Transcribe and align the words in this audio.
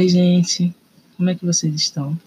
Oi, 0.00 0.08
gente. 0.08 0.74
Como 1.14 1.28
é 1.28 1.34
que 1.34 1.44
vocês 1.44 1.74
estão? 1.74 2.18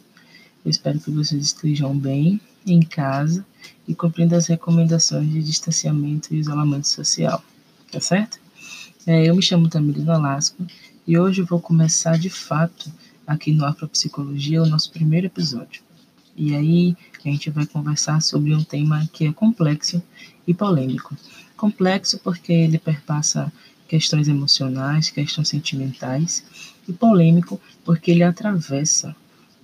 Eu 0.64 0.70
espero 0.70 1.00
que 1.00 1.10
vocês 1.10 1.44
estejam 1.44 1.98
bem 1.98 2.40
em 2.68 2.84
casa 2.84 3.44
e 3.88 3.96
cumprindo 3.96 4.36
as 4.36 4.46
recomendações 4.46 5.28
de 5.32 5.42
distanciamento 5.42 6.32
e 6.32 6.38
isolamento 6.38 6.88
social, 6.88 7.44
tá 7.92 8.00
certo? 8.00 8.40
É, 9.08 9.28
eu 9.28 9.36
me 9.36 9.42
chamo 9.42 9.68
Tamires 9.68 10.04
Nolasco 10.04 10.64
e 11.08 11.18
hoje 11.18 11.42
eu 11.42 11.48
vou 11.48 11.60
começar 11.60 12.16
de 12.20 12.30
fato 12.30 12.94
aqui 13.26 13.52
no 13.52 13.66
Afropsicologia 13.66 14.62
o 14.62 14.68
nosso 14.68 14.92
primeiro 14.92 15.26
episódio. 15.26 15.82
E 16.38 16.56
aí 16.56 16.96
a 17.26 17.28
gente 17.28 17.50
vai 17.50 17.66
conversar 17.66 18.22
sobre 18.22 18.54
um 18.54 18.64
tema 18.64 19.10
que 19.12 19.26
é 19.26 19.34
complexo 19.34 20.00
e 20.46 20.54
polêmico. 20.54 21.18
Complexo 21.58 22.20
porque 22.20 22.54
ele 22.54 22.78
perpassa 22.78 23.52
questões 23.88 24.28
emocionais, 24.28 25.10
questões 25.10 25.50
sentimentais, 25.50 26.44
e 26.88 26.94
polêmico 26.94 27.60
porque 27.84 28.12
ele 28.12 28.24
atravessa 28.24 29.16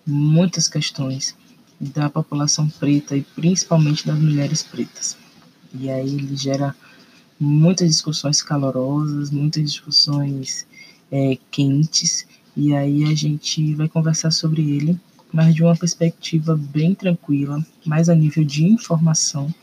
muitas 0.06 0.68
questões 0.68 1.36
da 1.80 2.10
população 2.10 2.70
preta 2.70 3.16
e 3.16 3.22
principalmente 3.22 4.06
das 4.06 4.18
mulheres 4.18 4.64
pretas. 4.64 5.18
E 5.74 5.90
aí 5.90 6.16
ele 6.16 6.36
gera 6.36 6.76
muitas 7.40 7.88
discussões 7.88 8.42
calorosas, 8.42 9.32
muitas 9.32 9.64
discussões 9.72 10.66
é, 11.12 11.38
quentes, 11.50 12.28
e 12.56 12.76
aí 12.76 13.06
a 13.06 13.16
gente 13.16 13.74
vai 13.76 13.88
conversar 13.88 14.32
sobre 14.32 14.62
ele, 14.62 15.00
mas 15.32 15.56
de 15.56 15.64
uma 15.64 15.76
perspectiva 15.76 16.58
bem 16.58 16.94
tranquila, 16.94 17.66
mais 17.86 18.10
a 18.10 18.16
nível 18.16 18.44
de 18.44 18.66
informação 18.66 19.54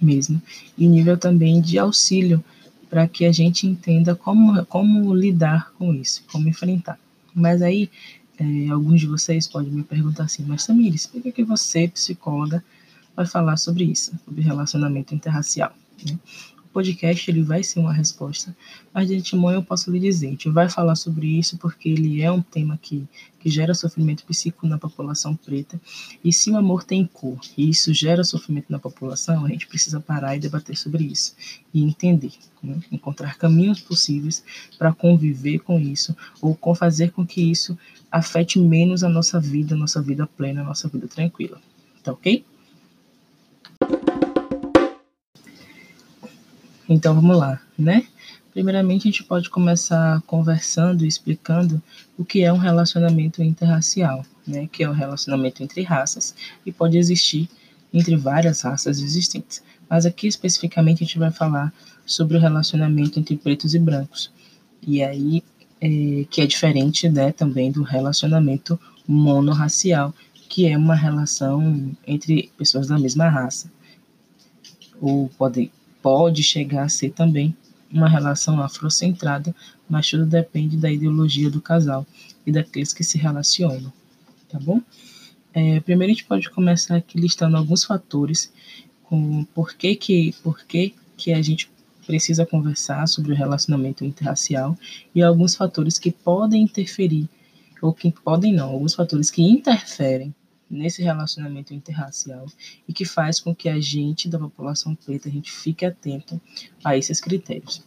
mesmo, 0.00 0.42
e 0.76 0.88
nível 0.88 1.16
também 1.16 1.60
de 1.60 1.78
auxílio 1.78 2.42
para 2.92 3.08
que 3.08 3.24
a 3.24 3.32
gente 3.32 3.66
entenda 3.66 4.14
como, 4.14 4.66
como 4.66 5.14
lidar 5.14 5.72
com 5.78 5.94
isso, 5.94 6.22
como 6.30 6.46
enfrentar. 6.46 6.98
Mas 7.34 7.62
aí, 7.62 7.90
é, 8.38 8.68
alguns 8.68 9.00
de 9.00 9.06
vocês 9.06 9.48
podem 9.48 9.72
me 9.72 9.82
perguntar 9.82 10.24
assim, 10.24 10.44
mas 10.46 10.66
Tamires, 10.66 11.06
por 11.06 11.22
que, 11.22 11.32
que 11.32 11.42
você, 11.42 11.88
psicóloga, 11.88 12.62
vai 13.16 13.24
falar 13.24 13.56
sobre 13.56 13.84
isso, 13.84 14.12
sobre 14.26 14.42
relacionamento 14.42 15.14
interracial? 15.14 15.72
Né? 16.06 16.18
Podcast 16.72 17.30
ele 17.30 17.42
vai 17.42 17.62
ser 17.62 17.80
uma 17.80 17.92
resposta, 17.92 18.56
mas 18.92 19.06
de 19.06 19.16
antemão 19.16 19.52
eu 19.52 19.62
posso 19.62 19.90
lhe 19.90 20.00
dizer, 20.00 20.28
a 20.28 20.30
gente 20.30 20.48
vai 20.48 20.68
falar 20.68 20.96
sobre 20.96 21.26
isso 21.26 21.58
porque 21.58 21.88
ele 21.88 22.22
é 22.22 22.30
um 22.32 22.40
tema 22.40 22.78
que, 22.80 23.06
que 23.38 23.50
gera 23.50 23.74
sofrimento 23.74 24.24
psíquico 24.24 24.66
na 24.66 24.78
população 24.78 25.36
preta, 25.36 25.80
e 26.24 26.32
se 26.32 26.50
o 26.50 26.56
amor 26.56 26.84
tem 26.84 27.06
cor 27.06 27.38
e 27.56 27.68
isso 27.68 27.92
gera 27.92 28.24
sofrimento 28.24 28.66
na 28.70 28.78
população, 28.78 29.44
a 29.44 29.48
gente 29.48 29.66
precisa 29.66 30.00
parar 30.00 30.36
e 30.36 30.40
debater 30.40 30.76
sobre 30.76 31.04
isso 31.04 31.34
e 31.72 31.82
entender, 31.82 32.32
né? 32.62 32.80
encontrar 32.90 33.36
caminhos 33.36 33.80
possíveis 33.80 34.42
para 34.78 34.92
conviver 34.92 35.58
com 35.60 35.78
isso 35.78 36.16
ou 36.40 36.54
com 36.54 36.74
fazer 36.74 37.10
com 37.12 37.26
que 37.26 37.42
isso 37.42 37.78
afete 38.10 38.58
menos 38.58 39.04
a 39.04 39.08
nossa 39.08 39.40
vida, 39.40 39.76
nossa 39.76 40.00
vida 40.00 40.26
plena, 40.26 40.62
nossa 40.62 40.88
vida 40.88 41.08
tranquila. 41.08 41.60
Tá 42.02 42.12
ok? 42.12 42.44
Então 46.92 47.14
vamos 47.14 47.38
lá, 47.38 47.58
né? 47.78 48.06
Primeiramente, 48.52 49.08
a 49.08 49.10
gente 49.10 49.24
pode 49.24 49.48
começar 49.48 50.20
conversando 50.26 51.06
e 51.06 51.08
explicando 51.08 51.82
o 52.18 52.24
que 52.24 52.42
é 52.42 52.52
um 52.52 52.58
relacionamento 52.58 53.42
interracial, 53.42 54.26
né? 54.46 54.68
Que 54.70 54.84
é 54.84 54.90
um 54.90 54.92
relacionamento 54.92 55.62
entre 55.62 55.82
raças 55.82 56.34
e 56.66 56.70
pode 56.70 56.98
existir 56.98 57.48
entre 57.94 58.14
várias 58.14 58.60
raças 58.60 59.00
existentes. 59.00 59.62
Mas 59.88 60.04
aqui 60.04 60.26
especificamente 60.26 61.02
a 61.02 61.06
gente 61.06 61.18
vai 61.18 61.30
falar 61.30 61.72
sobre 62.04 62.36
o 62.36 62.40
relacionamento 62.40 63.18
entre 63.18 63.38
pretos 63.38 63.74
e 63.74 63.78
brancos. 63.78 64.30
E 64.86 65.02
aí, 65.02 65.42
é, 65.80 66.26
que 66.30 66.42
é 66.42 66.46
diferente, 66.46 67.08
né, 67.08 67.32
também 67.32 67.72
do 67.72 67.82
relacionamento 67.82 68.78
monorracial, 69.08 70.14
que 70.50 70.68
é 70.68 70.76
uma 70.76 70.94
relação 70.94 71.90
entre 72.06 72.52
pessoas 72.58 72.86
da 72.86 72.98
mesma 72.98 73.30
raça. 73.30 73.72
Ou 75.00 75.30
pode 75.38 75.72
pode 76.02 76.42
chegar 76.42 76.84
a 76.84 76.88
ser 76.88 77.10
também 77.10 77.56
uma 77.90 78.08
relação 78.08 78.60
afrocentrada, 78.60 79.54
mas 79.88 80.10
tudo 80.10 80.26
depende 80.26 80.76
da 80.76 80.90
ideologia 80.90 81.50
do 81.50 81.60
casal 81.60 82.06
e 82.46 82.50
daqueles 82.50 82.92
que 82.92 83.04
se 83.04 83.18
relacionam, 83.18 83.92
tá 84.48 84.58
bom? 84.58 84.80
É, 85.54 85.80
primeiro 85.80 86.10
a 86.10 86.14
gente 86.14 86.24
pode 86.24 86.50
começar 86.50 86.96
aqui 86.96 87.18
listando 87.20 87.56
alguns 87.56 87.84
fatores 87.84 88.50
com 89.04 89.44
por 89.54 89.74
que 89.74 89.94
que, 89.94 90.34
por 90.42 90.64
que, 90.64 90.94
que 91.16 91.32
a 91.32 91.42
gente 91.42 91.70
precisa 92.06 92.44
conversar 92.46 93.06
sobre 93.06 93.32
o 93.32 93.36
relacionamento 93.36 94.04
interracial 94.04 94.76
e 95.14 95.22
alguns 95.22 95.54
fatores 95.54 95.98
que 95.98 96.10
podem 96.10 96.62
interferir, 96.62 97.28
ou 97.80 97.92
que 97.92 98.10
podem 98.10 98.52
não, 98.52 98.70
alguns 98.70 98.94
fatores 98.94 99.30
que 99.30 99.42
interferem 99.42 100.34
nesse 100.72 101.02
relacionamento 101.02 101.74
interracial 101.74 102.46
e 102.88 102.92
que 102.92 103.04
faz 103.04 103.38
com 103.38 103.54
que 103.54 103.68
a 103.68 103.78
gente 103.78 104.28
da 104.28 104.38
população 104.38 104.94
preta 104.94 105.28
a 105.28 105.32
gente 105.32 105.52
fique 105.52 105.84
atento 105.84 106.40
a 106.82 106.96
esses 106.96 107.20
critérios. 107.20 107.82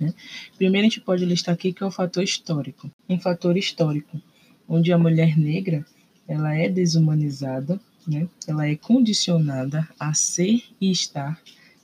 Né? 0.00 0.14
Primeiro 0.56 0.86
a 0.86 0.90
gente 0.90 1.00
pode 1.00 1.24
listar 1.24 1.54
aqui 1.54 1.72
que 1.72 1.82
é 1.82 1.86
o 1.86 1.90
fator 1.90 2.22
histórico. 2.22 2.90
Um 3.08 3.20
fator 3.20 3.56
histórico 3.56 4.20
onde 4.68 4.92
a 4.92 4.98
mulher 4.98 5.38
negra 5.38 5.84
ela 6.26 6.54
é 6.54 6.68
desumanizada, 6.68 7.78
né? 8.06 8.28
ela 8.46 8.66
é 8.66 8.76
condicionada 8.76 9.86
a 10.00 10.14
ser 10.14 10.62
e 10.80 10.90
estar 10.90 11.40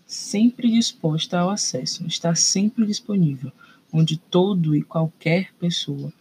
sempre 0.06 0.70
disposta 0.70 1.38
ao 1.38 1.50
acesso, 1.50 2.06
estar 2.06 2.36
sempre 2.36 2.86
disponível, 2.86 3.52
onde 3.92 4.16
todo 4.16 4.74
e 4.74 4.82
qualquer 4.82 5.52
pessoa 5.60 6.12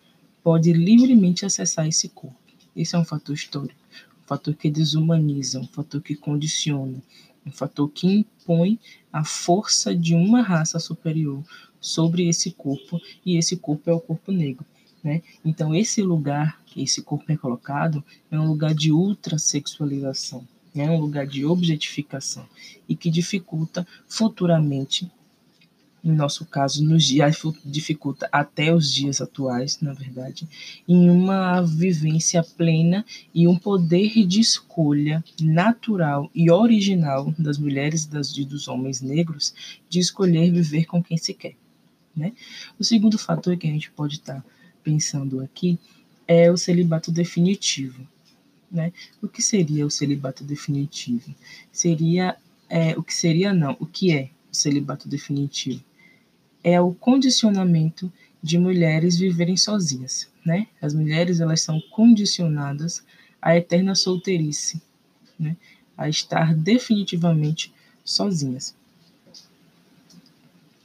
pode 0.43 0.73
livremente 0.73 1.45
acessar 1.45 1.87
esse 1.87 2.09
corpo. 2.09 2.38
Esse 2.79 2.95
é 2.95 2.97
um 2.97 3.03
fator 3.03 3.35
histórico, 3.35 3.81
um 4.23 4.25
fator 4.25 4.55
que 4.55 4.69
desumaniza, 4.71 5.59
um 5.59 5.67
fator 5.67 6.01
que 6.01 6.15
condiciona, 6.15 7.03
um 7.45 7.51
fator 7.51 7.89
que 7.89 8.07
impõe 8.07 8.79
a 9.11 9.25
força 9.25 9.93
de 9.93 10.15
uma 10.15 10.41
raça 10.41 10.79
superior 10.79 11.43
sobre 11.81 12.29
esse 12.29 12.51
corpo, 12.51 13.01
e 13.25 13.35
esse 13.35 13.57
corpo 13.57 13.89
é 13.89 13.93
o 13.93 13.99
corpo 13.99 14.31
negro. 14.31 14.65
Né? 15.03 15.21
Então, 15.43 15.75
esse 15.75 16.01
lugar 16.01 16.61
que 16.65 16.81
esse 16.81 17.01
corpo 17.01 17.29
é 17.29 17.35
colocado 17.35 18.01
é 18.31 18.39
um 18.39 18.47
lugar 18.47 18.73
de 18.73 18.93
ultrasexualização, 18.93 20.47
é 20.73 20.85
né? 20.85 20.89
um 20.89 21.01
lugar 21.01 21.27
de 21.27 21.43
objetificação 21.43 22.47
e 22.87 22.95
que 22.95 23.09
dificulta 23.09 23.85
futuramente 24.07 25.11
em 26.03 26.11
nosso 26.11 26.45
caso, 26.45 26.83
nos 26.83 27.03
dias, 27.03 27.37
dificulta 27.65 28.29
até 28.31 28.73
os 28.73 28.93
dias 28.93 29.19
atuais, 29.19 29.79
na 29.81 29.93
verdade, 29.93 30.47
em 30.87 31.09
uma 31.09 31.61
vivência 31.61 32.43
plena 32.43 33.05
e 33.33 33.47
um 33.47 33.57
poder 33.57 34.25
de 34.25 34.39
escolha 34.39 35.23
natural 35.41 36.29
e 36.33 36.49
original 36.49 37.33
das 37.37 37.57
mulheres 37.57 38.05
das, 38.05 38.35
e 38.37 38.45
dos 38.45 38.67
homens 38.67 39.01
negros 39.01 39.53
de 39.89 39.99
escolher 39.99 40.51
viver 40.51 40.85
com 40.85 41.03
quem 41.03 41.17
se 41.17 41.33
quer. 41.33 41.55
Né? 42.15 42.33
O 42.79 42.83
segundo 42.83 43.17
fator 43.17 43.57
que 43.57 43.67
a 43.67 43.71
gente 43.71 43.91
pode 43.91 44.15
estar 44.15 44.41
tá 44.41 44.45
pensando 44.83 45.41
aqui 45.41 45.77
é 46.27 46.49
o 46.51 46.57
celibato 46.57 47.11
definitivo. 47.11 48.07
Né? 48.71 48.93
O 49.21 49.27
que 49.27 49.41
seria 49.41 49.85
o 49.85 49.91
celibato 49.91 50.43
definitivo? 50.43 51.33
Seria 51.71 52.37
é, 52.69 52.97
o 52.97 53.03
que 53.03 53.13
seria 53.13 53.51
não, 53.51 53.75
o 53.79 53.85
que 53.85 54.11
é 54.11 54.29
o 54.51 54.55
celibato 54.55 55.09
definitivo? 55.09 55.83
É 56.63 56.79
o 56.79 56.93
condicionamento 56.93 58.11
de 58.41 58.57
mulheres 58.57 59.17
viverem 59.17 59.57
sozinhas, 59.57 60.29
né? 60.45 60.67
As 60.81 60.93
mulheres 60.93 61.39
elas 61.39 61.61
são 61.61 61.79
condicionadas 61.91 63.03
à 63.41 63.55
eterna 63.55 63.95
solteirice, 63.95 64.81
né? 65.37 65.55
A 65.97 66.07
estar 66.07 66.53
definitivamente 66.55 67.73
sozinhas. 68.03 68.75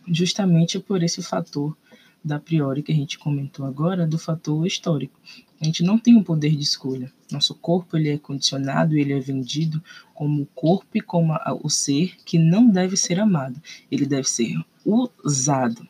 Justamente 0.07 0.79
por 0.79 1.03
esse 1.03 1.23
fator 1.23 1.77
da 2.23 2.39
priori 2.39 2.83
que 2.83 2.93
a 2.93 2.95
gente 2.95 3.19
comentou 3.19 3.67
agora, 3.67 4.07
do 4.07 4.19
fator 4.19 4.67
histórico. 4.67 5.19
A 5.65 5.67
gente 5.67 5.83
não 5.83 5.99
tem 5.99 6.15
um 6.15 6.23
poder 6.23 6.55
de 6.55 6.63
escolha. 6.63 7.11
Nosso 7.33 7.55
corpo 7.55 7.97
ele 7.97 8.11
é 8.11 8.19
condicionado, 8.19 8.99
ele 8.99 9.15
é 9.15 9.19
vendido 9.19 9.83
como 10.13 10.43
o 10.43 10.47
corpo 10.55 10.89
e 10.93 11.01
como 11.01 11.33
o 11.63 11.71
ser 11.71 12.17
que 12.23 12.39
não 12.39 12.69
deve 12.69 12.99
ser 12.99 13.19
amado. 13.19 13.59
Ele 13.91 14.05
deve 14.05 14.29
ser 14.29 14.63
usado. 14.85 15.89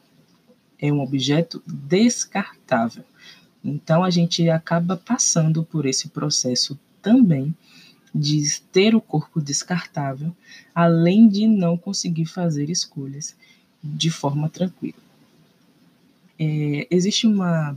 É 0.80 0.92
um 0.92 1.00
objeto 1.00 1.60
descartável. 1.66 3.02
Então 3.64 4.04
a 4.04 4.10
gente 4.10 4.48
acaba 4.48 4.96
passando 4.96 5.64
por 5.64 5.86
esse 5.86 6.06
processo 6.06 6.78
também 7.02 7.52
de 8.14 8.60
ter 8.70 8.94
o 8.94 9.00
corpo 9.00 9.40
descartável, 9.40 10.32
além 10.72 11.26
de 11.26 11.48
não 11.48 11.76
conseguir 11.76 12.26
fazer 12.26 12.70
escolhas 12.70 13.34
de 13.82 14.08
forma 14.08 14.48
tranquila. 14.48 15.02
É, 16.38 16.86
existe 16.92 17.26
uma, 17.26 17.76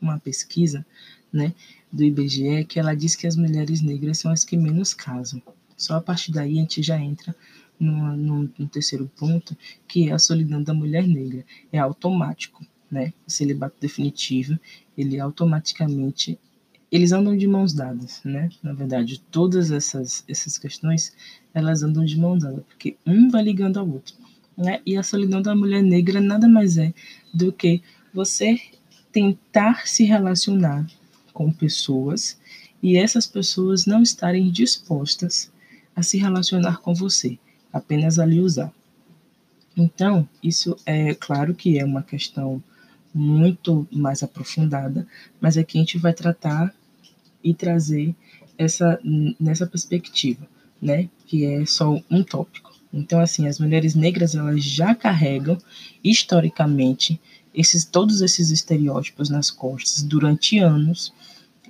uma 0.00 0.18
pesquisa 0.18 0.84
né, 1.32 1.54
do 1.92 2.04
IBGE 2.04 2.64
que 2.64 2.78
ela 2.78 2.94
diz 2.94 3.14
que 3.14 3.26
as 3.26 3.36
mulheres 3.36 3.80
negras 3.80 4.18
são 4.18 4.30
as 4.30 4.44
que 4.44 4.56
menos 4.56 4.94
casam. 4.94 5.42
Só 5.76 5.96
a 5.96 6.00
partir 6.00 6.32
daí 6.32 6.58
a 6.58 6.60
gente 6.60 6.82
já 6.82 6.98
entra 6.98 7.34
no, 7.78 8.16
no, 8.16 8.50
no 8.58 8.68
terceiro 8.68 9.10
ponto, 9.16 9.56
que 9.86 10.08
é 10.08 10.12
a 10.12 10.18
solidão 10.18 10.62
da 10.62 10.74
mulher 10.74 11.06
negra. 11.06 11.44
É 11.72 11.78
automático. 11.78 12.64
né? 12.90 13.12
O 13.26 13.30
celibato 13.30 13.76
definitivo, 13.80 14.58
ele 14.96 15.20
automaticamente 15.20 16.38
eles 16.90 17.12
andam 17.12 17.36
de 17.36 17.46
mãos 17.46 17.74
dadas, 17.74 18.22
né? 18.24 18.48
Na 18.62 18.72
verdade, 18.72 19.20
todas 19.30 19.70
essas 19.70 20.24
essas 20.26 20.56
questões, 20.56 21.12
elas 21.52 21.82
andam 21.82 22.02
de 22.04 22.18
mãos 22.18 22.42
dadas, 22.42 22.64
porque 22.66 22.96
um 23.06 23.28
vai 23.28 23.42
ligando 23.42 23.78
ao 23.78 23.86
outro, 23.86 24.14
né? 24.56 24.80
E 24.86 24.96
a 24.96 25.02
solidão 25.02 25.42
da 25.42 25.54
mulher 25.54 25.82
negra 25.82 26.18
nada 26.18 26.48
mais 26.48 26.78
é 26.78 26.94
do 27.32 27.52
que 27.52 27.82
você 28.12 28.58
tentar 29.12 29.86
se 29.86 30.04
relacionar 30.04 30.86
com 31.38 31.52
pessoas 31.52 32.36
e 32.82 32.98
essas 32.98 33.24
pessoas 33.24 33.86
não 33.86 34.02
estarem 34.02 34.50
dispostas 34.50 35.52
a 35.94 36.02
se 36.02 36.18
relacionar 36.18 36.80
com 36.80 36.92
você, 36.92 37.38
apenas 37.72 38.18
a 38.18 38.26
lhe 38.26 38.40
usar. 38.40 38.72
Então, 39.76 40.28
isso 40.42 40.76
é 40.84 41.14
claro 41.14 41.54
que 41.54 41.78
é 41.78 41.84
uma 41.84 42.02
questão 42.02 42.60
muito 43.14 43.86
mais 43.92 44.20
aprofundada, 44.24 45.06
mas 45.40 45.56
aqui 45.56 45.78
a 45.78 45.80
gente 45.80 45.96
vai 45.96 46.12
tratar 46.12 46.74
e 47.42 47.54
trazer 47.54 48.16
essa 48.58 48.98
nessa 49.38 49.64
perspectiva, 49.64 50.44
né, 50.82 51.08
que 51.24 51.44
é 51.44 51.64
só 51.64 52.02
um 52.10 52.24
tópico. 52.24 52.74
Então, 52.92 53.20
assim, 53.20 53.46
as 53.46 53.60
mulheres 53.60 53.94
negras 53.94 54.34
elas 54.34 54.64
já 54.64 54.92
carregam 54.92 55.56
historicamente 56.02 57.20
esses 57.54 57.84
todos 57.84 58.22
esses 58.22 58.50
estereótipos 58.50 59.30
nas 59.30 59.52
costas 59.52 60.02
durante 60.02 60.58
anos. 60.58 61.12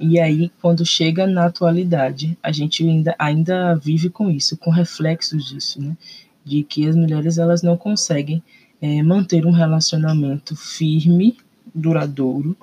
E 0.01 0.21
aí, 0.21 0.51
quando 0.61 0.87
chega 0.87 1.27
na 1.27 1.47
atualidade, 1.47 2.39
a 2.43 2.53
gente 2.53 2.85
ainda, 2.85 3.17
ainda 3.19 3.75
vive 3.75 4.09
com 4.09 4.31
isso, 4.31 4.57
com 4.57 4.71
reflexos 4.71 5.47
disso, 5.49 5.81
né? 5.83 5.97
De 6.45 6.63
que 6.63 6.87
as 6.87 6.95
mulheres 6.95 7.37
elas 7.37 7.63
não 7.63 7.77
conseguem 7.77 8.43
é, 8.81 9.03
manter 9.03 9.45
um 9.45 9.51
relacionamento 9.51 10.55
firme, 10.55 11.37
duradouro 11.75 12.57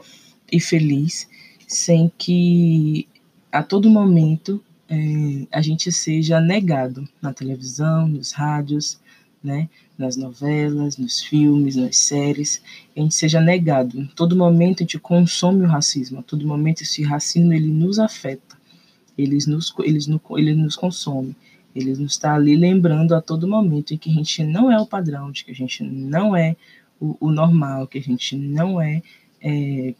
e 0.51 0.59
feliz, 0.59 1.27
sem 1.67 2.11
que 2.17 3.07
a 3.51 3.61
todo 3.61 3.89
momento 3.89 4.63
é, 4.89 5.47
a 5.51 5.61
gente 5.61 5.91
seja 5.91 6.39
negado 6.39 7.07
na 7.21 7.33
televisão, 7.33 8.07
nos 8.07 8.31
rádios, 8.31 8.99
né, 9.45 9.69
nas 9.97 10.17
novelas, 10.17 10.97
nos 10.97 11.21
filmes, 11.21 11.75
nas 11.75 11.97
séries, 11.97 12.61
a 12.95 12.99
gente 12.99 13.13
seja 13.13 13.39
negado. 13.39 13.99
Em 13.99 14.07
todo 14.07 14.35
momento 14.35 14.79
a 14.79 14.83
gente 14.83 14.99
consome 14.99 15.63
o 15.63 15.67
racismo, 15.67 16.19
a 16.19 16.23
todo 16.23 16.45
momento 16.45 16.81
esse 16.81 17.03
racismo 17.03 17.53
ele 17.53 17.71
nos 17.71 17.99
afeta, 17.99 18.57
ele 19.17 19.37
nos, 19.47 19.73
ele 19.79 19.99
nos, 20.07 20.21
ele 20.31 20.55
nos 20.55 20.75
consome, 20.75 21.35
ele 21.75 21.91
nos 21.91 22.13
está 22.13 22.33
ali 22.33 22.55
lembrando 22.55 23.13
a 23.13 23.21
todo 23.21 23.47
momento 23.47 23.93
em 23.93 23.97
que 23.97 24.09
a 24.09 24.13
gente 24.13 24.43
não 24.43 24.71
é 24.71 24.79
o 24.79 24.87
padrão, 24.87 25.31
de 25.31 25.45
que 25.45 25.51
a 25.51 25.55
gente 25.55 25.83
não 25.83 26.35
é 26.35 26.55
o, 26.99 27.15
o 27.19 27.31
normal, 27.31 27.87
que 27.87 27.99
a 27.99 28.01
gente 28.01 28.35
não 28.35 28.81
é, 28.81 29.01
é 29.41 29.93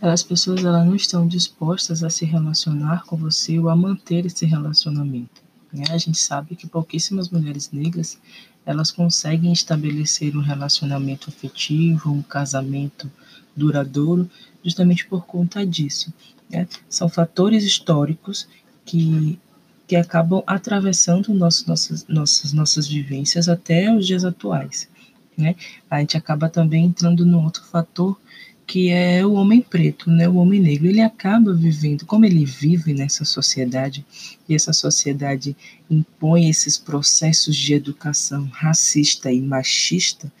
as 0.00 0.22
pessoas 0.22 0.62
elas 0.62 0.86
não 0.86 0.94
estão 0.94 1.26
dispostas 1.26 2.04
a 2.04 2.10
se 2.10 2.24
relacionar 2.26 3.04
com 3.06 3.16
você 3.16 3.58
ou 3.58 3.70
a 3.70 3.74
manter 3.74 4.26
esse 4.26 4.44
relacionamento. 4.44 5.45
Né? 5.76 5.84
A 5.90 5.98
gente 5.98 6.16
sabe 6.16 6.56
que 6.56 6.66
pouquíssimas 6.66 7.28
mulheres 7.28 7.70
negras 7.70 8.18
elas 8.64 8.90
conseguem 8.90 9.52
estabelecer 9.52 10.36
um 10.36 10.40
relacionamento 10.40 11.28
afetivo, 11.28 12.10
um 12.10 12.22
casamento 12.22 13.12
duradouro, 13.54 14.28
justamente 14.64 15.06
por 15.06 15.26
conta 15.26 15.64
disso. 15.66 16.12
Né? 16.50 16.66
São 16.88 17.08
fatores 17.08 17.62
históricos 17.62 18.48
que, 18.86 19.38
que 19.86 19.94
acabam 19.96 20.42
atravessando 20.46 21.32
nosso, 21.34 21.68
nossas, 21.68 22.06
nossas, 22.08 22.52
nossas 22.54 22.88
vivências 22.88 23.46
até 23.46 23.94
os 23.94 24.06
dias 24.06 24.24
atuais. 24.24 24.88
Né? 25.36 25.54
A 25.90 26.00
gente 26.00 26.16
acaba 26.16 26.48
também 26.48 26.86
entrando 26.86 27.26
no 27.26 27.42
outro 27.42 27.62
fator 27.64 28.18
que 28.66 28.90
é 28.90 29.24
o 29.24 29.34
homem 29.34 29.60
preto, 29.60 30.10
né, 30.10 30.28
o 30.28 30.36
homem 30.36 30.60
negro. 30.60 30.88
Ele 30.88 31.00
acaba 31.00 31.54
vivendo, 31.54 32.04
como 32.04 32.24
ele 32.24 32.44
vive 32.44 32.92
nessa 32.92 33.24
sociedade, 33.24 34.04
e 34.48 34.54
essa 34.54 34.72
sociedade 34.72 35.56
impõe 35.88 36.48
esses 36.48 36.76
processos 36.76 37.56
de 37.56 37.74
educação 37.74 38.46
racista 38.52 39.30
e 39.30 39.40
machista, 39.40 40.32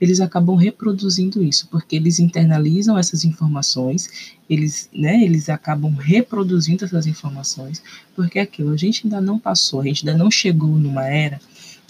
eles 0.00 0.20
acabam 0.20 0.56
reproduzindo 0.56 1.42
isso, 1.42 1.68
porque 1.70 1.96
eles 1.96 2.18
internalizam 2.18 2.98
essas 2.98 3.24
informações, 3.24 4.34
eles, 4.48 4.88
né, 4.94 5.22
eles 5.22 5.48
acabam 5.50 5.94
reproduzindo 5.94 6.84
essas 6.84 7.06
informações, 7.06 7.82
porque 8.16 8.38
é 8.38 8.42
aquilo, 8.42 8.72
a 8.72 8.76
gente 8.78 9.02
ainda 9.04 9.20
não 9.20 9.38
passou, 9.38 9.80
a 9.80 9.84
gente 9.84 10.08
ainda 10.08 10.18
não 10.18 10.30
chegou 10.30 10.70
numa 10.70 11.06
era, 11.06 11.38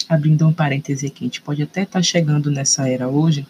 abrindo 0.09 0.47
um 0.47 0.53
parêntese 0.53 1.07
aqui, 1.07 1.25
a 1.25 1.27
gente 1.29 1.41
pode 1.41 1.63
até 1.63 1.83
estar 1.83 2.01
tá 2.01 2.03
chegando 2.03 2.51
nessa 2.51 2.89
era 2.89 3.09
hoje, 3.09 3.47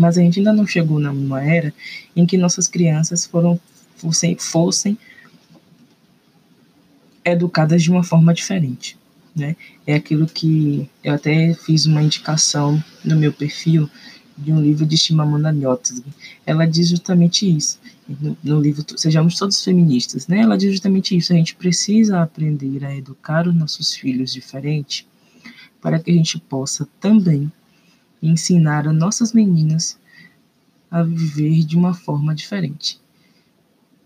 mas 0.00 0.16
a 0.16 0.22
gente 0.22 0.40
ainda 0.40 0.52
não 0.52 0.66
chegou 0.66 0.98
numa 0.98 1.44
era 1.44 1.72
em 2.16 2.24
que 2.24 2.38
nossas 2.38 2.66
crianças 2.66 3.26
foram 3.26 3.60
fossem, 3.96 4.36
fossem 4.36 4.98
educadas 7.24 7.82
de 7.82 7.90
uma 7.90 8.02
forma 8.02 8.32
diferente. 8.32 8.96
Né? 9.36 9.54
É 9.86 9.94
aquilo 9.94 10.26
que 10.26 10.88
eu 11.04 11.14
até 11.14 11.54
fiz 11.54 11.86
uma 11.86 12.02
indicação 12.02 12.82
no 13.04 13.14
meu 13.14 13.32
perfil 13.32 13.88
de 14.36 14.52
um 14.52 14.60
livro 14.60 14.86
de 14.86 14.96
Chimamanda 14.96 15.52
Ngozi. 15.52 16.02
Ela 16.46 16.66
diz 16.66 16.88
justamente 16.88 17.48
isso. 17.48 17.78
No, 18.08 18.36
no, 18.42 18.60
livro 18.60 18.84
Sejamos 18.96 19.36
Todos 19.36 19.62
Feministas, 19.62 20.26
né? 20.26 20.40
Ela 20.40 20.56
diz 20.56 20.72
justamente 20.72 21.16
isso. 21.16 21.32
A 21.32 21.36
gente 21.36 21.54
precisa 21.54 22.22
aprender 22.22 22.84
a 22.84 22.96
educar 22.96 23.46
os 23.46 23.54
nossos 23.54 23.94
filhos 23.94 24.32
diferente 24.32 25.06
para 25.80 25.98
que 25.98 26.10
a 26.10 26.14
gente 26.14 26.38
possa 26.38 26.88
também 26.98 27.52
e 28.22 28.28
ensinar 28.28 28.86
as 28.86 28.94
nossas 28.94 29.32
meninas 29.32 29.98
a 30.90 31.02
viver 31.02 31.64
de 31.64 31.76
uma 31.76 31.94
forma 31.94 32.34
diferente. 32.34 33.00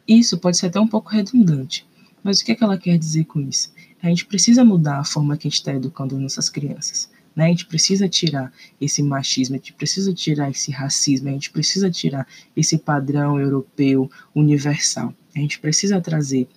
Isso 0.06 0.38
pode 0.38 0.58
ser 0.58 0.66
até 0.66 0.78
um 0.78 0.88
pouco 0.88 1.10
redundante, 1.10 1.86
mas 2.22 2.40
o 2.40 2.44
que, 2.44 2.52
é 2.52 2.54
que 2.54 2.62
ela 2.62 2.78
quer 2.78 2.98
dizer 2.98 3.24
com 3.24 3.40
isso? 3.40 3.72
A 4.02 4.08
gente 4.08 4.26
precisa 4.26 4.64
mudar 4.64 4.98
a 4.98 5.04
forma 5.04 5.36
que 5.36 5.48
a 5.48 5.50
gente 5.50 5.60
está 5.60 5.72
educando 5.72 6.18
nossas 6.18 6.50
crianças. 6.50 7.10
Né? 7.34 7.46
A 7.46 7.48
gente 7.48 7.66
precisa 7.66 8.08
tirar 8.08 8.52
esse 8.80 9.02
machismo, 9.02 9.56
a 9.56 9.58
gente 9.58 9.72
precisa 9.72 10.12
tirar 10.12 10.50
esse 10.50 10.70
racismo, 10.70 11.28
a 11.28 11.32
gente 11.32 11.50
precisa 11.50 11.90
tirar 11.90 12.26
esse 12.54 12.78
padrão 12.78 13.40
europeu 13.40 14.10
universal. 14.34 15.14
A 15.34 15.38
gente 15.38 15.58
precisa 15.58 16.00
trazer 16.00 16.48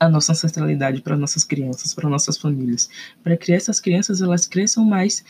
a 0.00 0.08
nossa 0.08 0.32
ancestralidade 0.32 1.00
para 1.00 1.16
nossas 1.16 1.44
crianças, 1.44 1.94
para 1.94 2.08
nossas 2.08 2.36
famílias, 2.36 2.88
para 3.22 3.36
que 3.36 3.52
essas 3.52 3.78
crianças 3.78 4.20
elas 4.20 4.46
cresçam 4.46 4.84
mais 4.84 5.24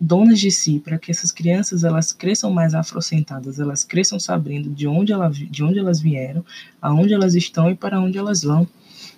donas 0.00 0.38
de 0.38 0.50
si, 0.50 0.78
para 0.78 0.98
que 0.98 1.10
essas 1.10 1.32
crianças 1.32 1.84
elas 1.84 2.12
cresçam 2.12 2.50
mais 2.50 2.74
afrocentadas, 2.74 3.58
elas 3.58 3.82
cresçam 3.82 4.20
sabendo 4.20 4.70
de 4.70 4.86
onde, 4.86 5.12
ela, 5.12 5.28
de 5.28 5.62
onde 5.62 5.78
elas 5.78 6.00
vieram, 6.00 6.44
aonde 6.80 7.14
elas 7.14 7.34
estão 7.34 7.70
e 7.70 7.74
para 7.74 8.00
onde 8.00 8.18
elas 8.18 8.42
vão. 8.42 8.68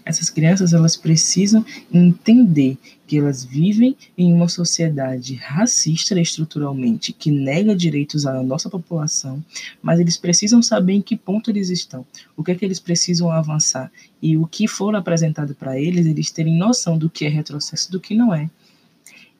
Essas 0.05 0.31
crianças 0.31 0.73
elas 0.73 0.97
precisam 0.97 1.65
entender 1.93 2.79
que 3.07 3.19
elas 3.19 3.45
vivem 3.45 3.97
em 4.17 4.33
uma 4.33 4.49
sociedade 4.49 5.35
racista 5.35 6.19
estruturalmente, 6.19 7.13
que 7.13 7.31
nega 7.31 7.77
direitos 7.77 8.25
à 8.25 8.43
nossa 8.43 8.71
população, 8.71 9.45
mas 9.83 10.01
eles 10.01 10.17
precisam 10.17 10.63
saber 10.63 10.95
em 10.95 11.03
que 11.03 11.17
ponto 11.17 11.51
eles 11.51 11.69
estão, 11.69 12.07
o 12.37 12.43
que 12.43 12.53
é 12.53 12.55
que 12.55 12.65
eles 12.65 12.81
precisam 12.81 13.31
avançar 13.31 13.93
e 14.23 14.37
o 14.37 14.47
que 14.47 14.67
for 14.67 14.95
apresentado 14.97 15.55
para 15.55 15.79
eles, 15.79 16.07
eles 16.07 16.31
terem 16.31 16.57
noção 16.57 16.97
do 16.97 17.11
que 17.11 17.27
é 17.27 17.29
retrocesso, 17.29 17.93
do 17.93 18.01
que 18.01 18.15
não 18.15 18.35
é. 18.35 18.49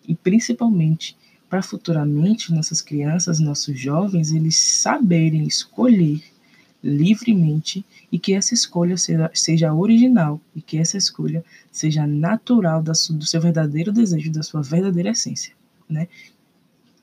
E 0.07 0.15
principalmente 0.15 1.17
para 1.49 1.63
futuramente 1.63 2.53
nossas 2.53 2.83
crianças, 2.83 3.41
nossos 3.41 3.79
jovens, 3.79 4.33
eles 4.33 4.57
saberem 4.57 5.47
escolher 5.47 6.23
livremente 6.83 7.85
e 8.13 8.19
que 8.19 8.35
essa 8.35 8.55
escolha 8.55 8.97
seja, 8.97 9.31
seja 9.35 9.75
original 9.75 10.41
e 10.55 10.61
que 10.61 10.79
essa 10.79 10.97
escolha 10.97 11.45
seja 11.73 12.07
natural 12.07 12.83
da, 12.83 12.93
do 13.11 13.27
seu 13.27 13.41
verdadeiro 13.41 13.93
desejo, 13.93 14.31
da 14.31 14.43
sua 14.43 14.63
verdadeira 14.63 15.11
essência, 15.11 15.53
né? 15.89 16.07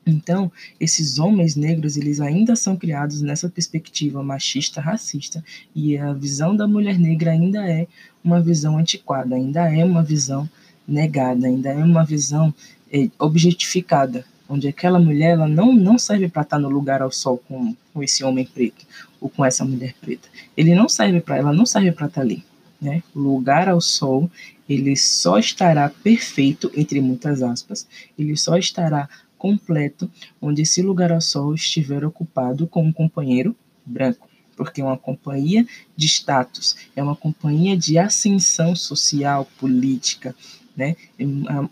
Então, 0.08 0.52
esses 0.80 1.18
homens 1.18 1.56
negros, 1.56 1.98
eles 1.98 2.22
ainda 2.22 2.56
são 2.56 2.78
criados 2.78 3.22
nessa 3.22 3.50
perspectiva 3.50 4.22
machista, 4.22 4.80
racista, 4.80 5.44
e 5.74 5.98
a 5.98 6.14
visão 6.14 6.56
da 6.56 6.68
mulher 6.68 7.00
negra 7.00 7.32
ainda 7.32 7.68
é 7.68 7.88
uma 8.24 8.40
visão 8.40 8.78
antiquada, 8.78 9.36
ainda 9.36 9.68
é 9.68 9.84
uma 9.84 10.04
visão 10.04 10.48
negada, 10.88 11.48
ainda 11.48 11.72
é 11.72 11.84
uma 11.84 12.06
visão 12.06 12.54
é, 12.94 13.10
objetificada, 13.18 14.24
onde 14.48 14.68
aquela 14.68 15.00
mulher 15.00 15.32
ela 15.32 15.48
não, 15.48 15.74
não 15.74 15.98
serve 15.98 16.30
para 16.30 16.44
estar 16.44 16.60
no 16.60 16.70
lugar 16.70 17.02
ao 17.02 17.12
sol 17.12 17.42
com, 17.48 17.76
com 17.94 18.04
esse 18.04 18.24
homem 18.24 18.46
preto 18.46 18.86
ou 19.20 19.30
com 19.30 19.44
essa 19.44 19.66
mulher 19.66 19.94
preta. 20.00 20.28
Ele 20.56 20.76
não 20.76 20.88
serve 20.88 21.20
para 21.22 21.38
ela 21.38 21.54
não 21.54 21.66
serve 21.66 21.92
para 21.92 22.08
estar 22.08 22.22
ali, 22.22 22.44
né? 22.82 23.02
O 23.14 23.20
lugar 23.20 23.68
ao 23.68 23.82
sol 23.82 24.30
ele 24.68 24.96
só 24.96 25.38
estará 25.38 25.90
perfeito 25.90 26.72
entre 26.76 27.00
muitas 27.02 27.42
aspas, 27.44 27.88
ele 28.18 28.36
só 28.36 28.58
estará 28.58 29.08
completo 29.38 30.10
onde 30.42 30.64
esse 30.64 30.82
lugar 30.82 31.12
ao 31.12 31.22
sol 31.22 31.54
estiver 31.54 32.04
ocupado 32.04 32.68
com 32.68 32.84
um 32.84 32.92
companheiro 32.92 33.56
branco, 33.86 34.28
porque 34.56 34.82
é 34.82 34.84
uma 34.84 34.98
companhia 34.98 35.66
de 35.96 36.08
status, 36.08 36.76
é 36.96 37.04
uma 37.04 37.16
companhia 37.16 37.78
de 37.78 37.98
ascensão 37.98 38.76
social, 38.76 39.48
política, 39.60 40.36
né? 40.76 40.96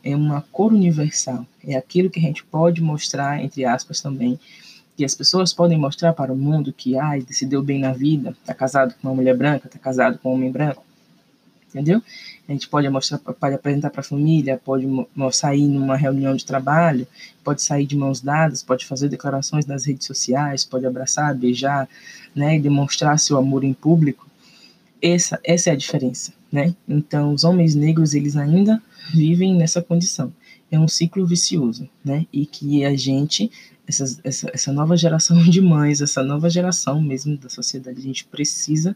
É 0.04 0.16
uma 0.16 0.42
cor 0.52 0.72
universal. 0.72 1.46
É 1.66 1.76
aquilo 1.76 2.10
que 2.10 2.20
a 2.20 2.24
gente 2.24 2.44
pode 2.44 2.82
mostrar, 2.82 3.44
entre 3.44 3.66
aspas, 3.66 4.02
também, 4.02 4.40
que 4.96 5.04
as 5.04 5.16
pessoas 5.16 5.54
podem 5.54 5.78
mostrar 5.78 6.14
para 6.14 6.32
o 6.32 6.38
mundo 6.38 6.72
que, 6.72 6.98
ai, 6.98 7.26
se 7.30 7.46
deu 7.46 7.64
bem 7.64 7.80
na 7.80 7.92
vida, 7.94 8.36
tá 8.46 8.54
casado 8.54 8.94
com 9.02 9.08
uma 9.08 9.16
mulher 9.16 9.36
branca, 9.36 9.68
tá 9.68 9.80
casado 9.80 10.20
com 10.20 10.30
um 10.30 10.34
homem 10.36 10.52
branco, 10.52 10.84
entendeu? 11.70 12.02
A 12.48 12.52
gente 12.52 12.68
pode 12.68 12.88
mostrar, 12.90 13.18
pode 13.18 13.56
apresentar 13.56 13.90
para 13.90 14.02
a 14.02 14.04
família, 14.04 14.62
pode 14.64 14.86
sair 15.32 15.68
numa 15.68 15.96
reunião 15.96 16.36
de 16.36 16.46
trabalho, 16.46 17.08
pode 17.44 17.64
sair 17.64 17.86
de 17.86 17.96
mãos 17.96 18.22
dadas, 18.22 18.62
pode 18.62 18.86
fazer 18.86 19.10
declarações 19.10 19.66
nas 19.66 19.86
redes 19.86 20.06
sociais, 20.06 20.64
pode 20.64 20.86
abraçar, 20.86 21.34
beijar, 21.34 21.90
né, 22.36 22.58
e 22.58 22.60
demonstrar 22.60 23.18
seu 23.18 23.38
amor 23.38 23.64
em 23.64 23.74
público. 23.74 24.28
Essa, 25.02 25.40
essa 25.44 25.70
é 25.70 25.74
a 25.74 25.76
diferença, 25.76 26.34
né? 26.52 26.74
Então, 26.88 27.34
os 27.34 27.44
homens 27.44 27.76
negros 27.76 28.14
eles 28.14 28.38
ainda 28.38 28.82
vivem 29.12 29.56
nessa 29.56 29.82
condição. 29.82 30.34
É 30.72 30.80
um 30.80 30.88
ciclo 30.88 31.26
vicioso, 31.26 31.90
né? 32.04 32.26
E 32.32 32.46
que 32.46 32.84
a 32.84 32.96
gente 32.96 33.52
essa, 33.88 34.20
essa, 34.24 34.50
essa 34.54 34.74
nova 34.74 34.96
geração 34.96 35.38
de 35.44 35.62
mães, 35.62 36.02
essa 36.02 36.24
nova 36.24 36.50
geração 36.50 37.02
mesmo 37.02 37.38
da 37.38 37.50
sociedade, 37.50 38.00
a 38.00 38.04
gente 38.04 38.26
precisa 38.26 38.96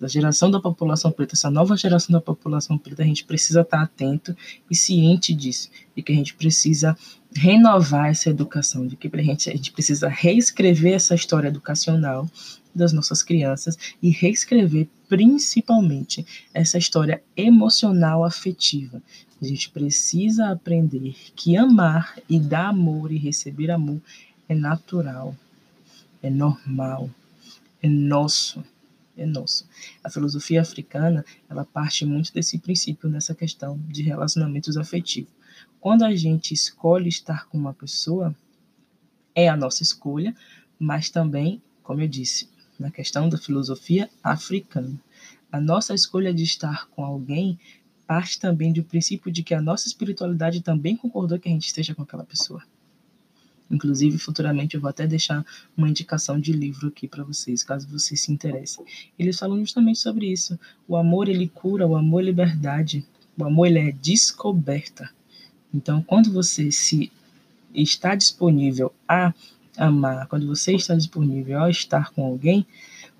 da 0.00 0.06
geração 0.06 0.48
da 0.48 0.60
população 0.60 1.10
preta, 1.10 1.34
essa 1.34 1.50
nova 1.50 1.76
geração 1.76 2.12
da 2.12 2.20
população 2.20 2.78
preta, 2.78 3.02
a 3.02 3.06
gente 3.06 3.24
precisa 3.24 3.62
estar 3.62 3.82
atento 3.82 4.36
e 4.70 4.74
ciente 4.74 5.34
disso, 5.34 5.68
e 5.96 6.02
que 6.02 6.12
a 6.12 6.14
gente 6.14 6.34
precisa 6.34 6.96
renovar 7.34 8.08
essa 8.08 8.30
educação, 8.30 8.86
de 8.86 8.96
que 8.96 9.10
a 9.12 9.22
gente, 9.22 9.50
a 9.50 9.56
gente 9.56 9.72
precisa 9.72 10.08
reescrever 10.08 10.94
essa 10.94 11.14
história 11.14 11.48
educacional 11.48 12.30
das 12.72 12.92
nossas 12.92 13.22
crianças 13.24 13.76
e 14.00 14.10
reescrever 14.10 14.88
principalmente 15.08 16.24
essa 16.54 16.78
história 16.78 17.22
emocional 17.36 18.24
afetiva. 18.24 19.02
A 19.40 19.44
gente 19.44 19.70
precisa 19.70 20.50
aprender 20.50 21.14
que 21.36 21.56
amar 21.56 22.18
e 22.28 22.40
dar 22.40 22.68
amor 22.68 23.12
e 23.12 23.18
receber 23.18 23.70
amor 23.70 24.00
é 24.48 24.54
natural, 24.54 25.36
é 26.20 26.28
normal, 26.28 27.08
é 27.80 27.88
nosso, 27.88 28.64
é 29.16 29.24
nosso. 29.24 29.68
A 30.02 30.10
filosofia 30.10 30.60
africana, 30.60 31.24
ela 31.48 31.64
parte 31.64 32.04
muito 32.04 32.32
desse 32.32 32.58
princípio 32.58 33.08
nessa 33.08 33.34
questão 33.34 33.78
de 33.88 34.02
relacionamentos 34.02 34.76
afetivos. 34.76 35.30
Quando 35.80 36.04
a 36.04 36.14
gente 36.14 36.52
escolhe 36.52 37.08
estar 37.08 37.46
com 37.46 37.56
uma 37.56 37.72
pessoa, 37.72 38.34
é 39.34 39.48
a 39.48 39.56
nossa 39.56 39.84
escolha, 39.84 40.34
mas 40.78 41.10
também, 41.10 41.62
como 41.84 42.00
eu 42.00 42.08
disse, 42.08 42.48
na 42.78 42.90
questão 42.90 43.28
da 43.28 43.38
filosofia 43.38 44.10
africana, 44.22 44.98
a 45.50 45.60
nossa 45.60 45.94
escolha 45.94 46.34
de 46.34 46.42
estar 46.42 46.88
com 46.88 47.04
alguém 47.04 47.58
parte 48.08 48.40
também 48.40 48.72
do 48.72 48.82
princípio 48.82 49.30
de 49.30 49.42
que 49.42 49.52
a 49.52 49.60
nossa 49.60 49.86
espiritualidade 49.86 50.62
também 50.62 50.96
concordou 50.96 51.38
que 51.38 51.46
a 51.46 51.52
gente 51.52 51.66
esteja 51.66 51.94
com 51.94 52.02
aquela 52.02 52.24
pessoa. 52.24 52.62
Inclusive, 53.70 54.16
futuramente 54.16 54.74
eu 54.74 54.80
vou 54.80 54.88
até 54.88 55.06
deixar 55.06 55.44
uma 55.76 55.90
indicação 55.90 56.40
de 56.40 56.54
livro 56.54 56.88
aqui 56.88 57.06
para 57.06 57.22
vocês, 57.22 57.62
caso 57.62 57.86
vocês 57.86 58.22
se 58.22 58.32
interessem. 58.32 58.82
Eles 59.18 59.38
falam 59.38 59.58
justamente 59.58 59.98
sobre 59.98 60.32
isso. 60.32 60.58
O 60.88 60.96
amor 60.96 61.28
ele 61.28 61.48
cura, 61.48 61.86
o 61.86 61.94
amor 61.94 62.22
é 62.22 62.24
liberdade. 62.24 63.04
O 63.36 63.44
amor 63.44 63.66
ele 63.66 63.78
é 63.78 63.92
descoberta. 63.92 65.10
Então, 65.72 66.02
quando 66.02 66.32
você 66.32 66.72
se 66.72 67.12
está 67.74 68.14
disponível 68.14 68.90
a 69.06 69.34
amar, 69.76 70.26
quando 70.28 70.46
você 70.46 70.74
está 70.74 70.94
disponível 70.94 71.62
a 71.62 71.70
estar 71.70 72.10
com 72.12 72.24
alguém, 72.24 72.66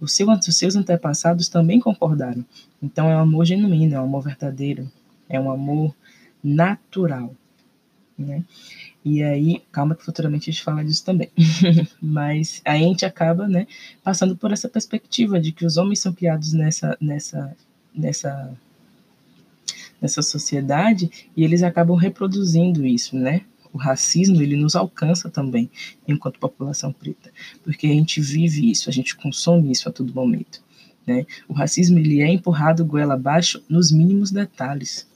os 0.00 0.12
seus 0.14 0.74
antepassados 0.74 1.50
também 1.50 1.78
concordaram. 1.78 2.42
Então, 2.82 3.10
é 3.10 3.16
um 3.16 3.20
amor 3.20 3.44
genuíno, 3.44 3.94
é 3.94 4.00
um 4.00 4.04
amor 4.04 4.22
verdadeiro, 4.22 4.90
é 5.28 5.38
um 5.38 5.50
amor 5.50 5.94
natural. 6.42 7.34
Né? 8.16 8.44
E 9.04 9.22
aí, 9.22 9.62
calma 9.70 9.94
que 9.94 10.04
futuramente 10.04 10.50
a 10.50 10.52
gente 10.52 10.62
fala 10.62 10.84
disso 10.84 11.04
também. 11.04 11.30
Mas 12.02 12.60
a 12.64 12.76
gente 12.76 13.04
acaba, 13.04 13.46
né, 13.46 13.66
passando 14.02 14.36
por 14.36 14.52
essa 14.52 14.68
perspectiva 14.68 15.40
de 15.40 15.52
que 15.52 15.64
os 15.64 15.76
homens 15.76 16.00
são 16.00 16.12
criados 16.12 16.52
nessa 16.52 16.96
nessa 17.00 17.56
nessa 17.94 18.56
nessa 20.00 20.22
sociedade 20.22 21.10
e 21.36 21.44
eles 21.44 21.62
acabam 21.62 21.96
reproduzindo 21.96 22.86
isso, 22.86 23.16
né? 23.16 23.42
O 23.72 23.78
racismo, 23.78 24.40
ele 24.40 24.56
nos 24.56 24.74
alcança 24.74 25.28
também 25.28 25.70
enquanto 26.06 26.38
população 26.38 26.92
preta, 26.92 27.30
porque 27.62 27.86
a 27.86 27.90
gente 27.90 28.20
vive 28.20 28.70
isso, 28.70 28.88
a 28.88 28.92
gente 28.92 29.14
consome 29.16 29.70
isso 29.70 29.88
a 29.88 29.92
todo 29.92 30.14
momento, 30.14 30.62
né? 31.08 31.26
O 31.48 31.54
racismo 31.54 31.98
ele 31.98 32.20
é 32.20 32.28
empurrado 32.28 32.84
goela 32.84 33.14
abaixo 33.14 33.62
nos 33.68 33.90
mínimos 33.90 34.30
detalhes. 34.30 35.08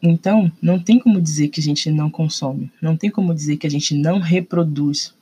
Então, 0.00 0.50
não 0.62 0.78
tem 0.78 0.98
como 0.98 1.20
dizer 1.20 1.48
que 1.48 1.60
a 1.60 1.62
gente 1.62 1.90
não 1.90 2.08
consome, 2.08 2.72
não 2.80 2.96
tem 2.96 3.10
como 3.10 3.34
dizer 3.34 3.58
que 3.58 3.66
a 3.66 3.70
gente 3.70 3.94
não 3.94 4.18
reproduz 4.18 5.12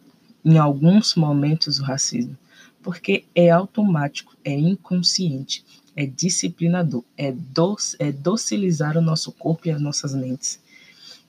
em 0.44 0.56
alguns 0.56 1.16
momentos 1.16 1.80
o 1.80 1.82
racismo, 1.82 2.38
porque 2.80 3.24
é 3.34 3.50
automático, 3.50 4.36
é 4.44 4.56
inconsciente, 4.56 5.64
é 5.96 6.06
disciplinador, 6.06 7.02
é, 7.16 7.34
é 7.98 8.12
docilizar 8.12 8.96
o 8.96 9.02
nosso 9.02 9.32
corpo 9.32 9.66
e 9.66 9.72
as 9.72 9.80
nossas 9.80 10.14
mentes 10.14 10.60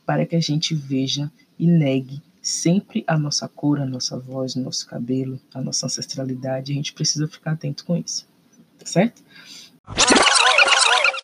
para 0.06 0.28
que 0.28 0.36
a 0.36 0.42
gente 0.42 0.76
veja 0.76 1.32
e 1.58 1.66
negue 1.66 2.22
sempre 2.50 3.04
a 3.08 3.18
nossa 3.18 3.48
cor, 3.48 3.80
a 3.80 3.86
nossa 3.86 4.18
voz, 4.18 4.56
o 4.56 4.62
nosso 4.62 4.88
cabelo, 4.88 5.40
a 5.54 5.62
nossa 5.62 5.86
ancestralidade. 5.86 6.72
A 6.72 6.76
gente 6.76 6.94
precisa 6.94 7.28
ficar 7.28 7.52
atento 7.52 7.86
com 7.86 7.96
isso, 7.96 8.28
tá 8.78 8.86
certo? 8.86 9.22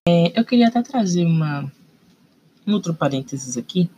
É, 0.08 0.40
eu 0.40 0.46
queria 0.46 0.68
até 0.68 0.82
trazer 0.82 1.26
uma 1.26 1.72
um 2.68 2.74
outro 2.74 2.94
parênteses 2.94 3.58
aqui 3.58 3.90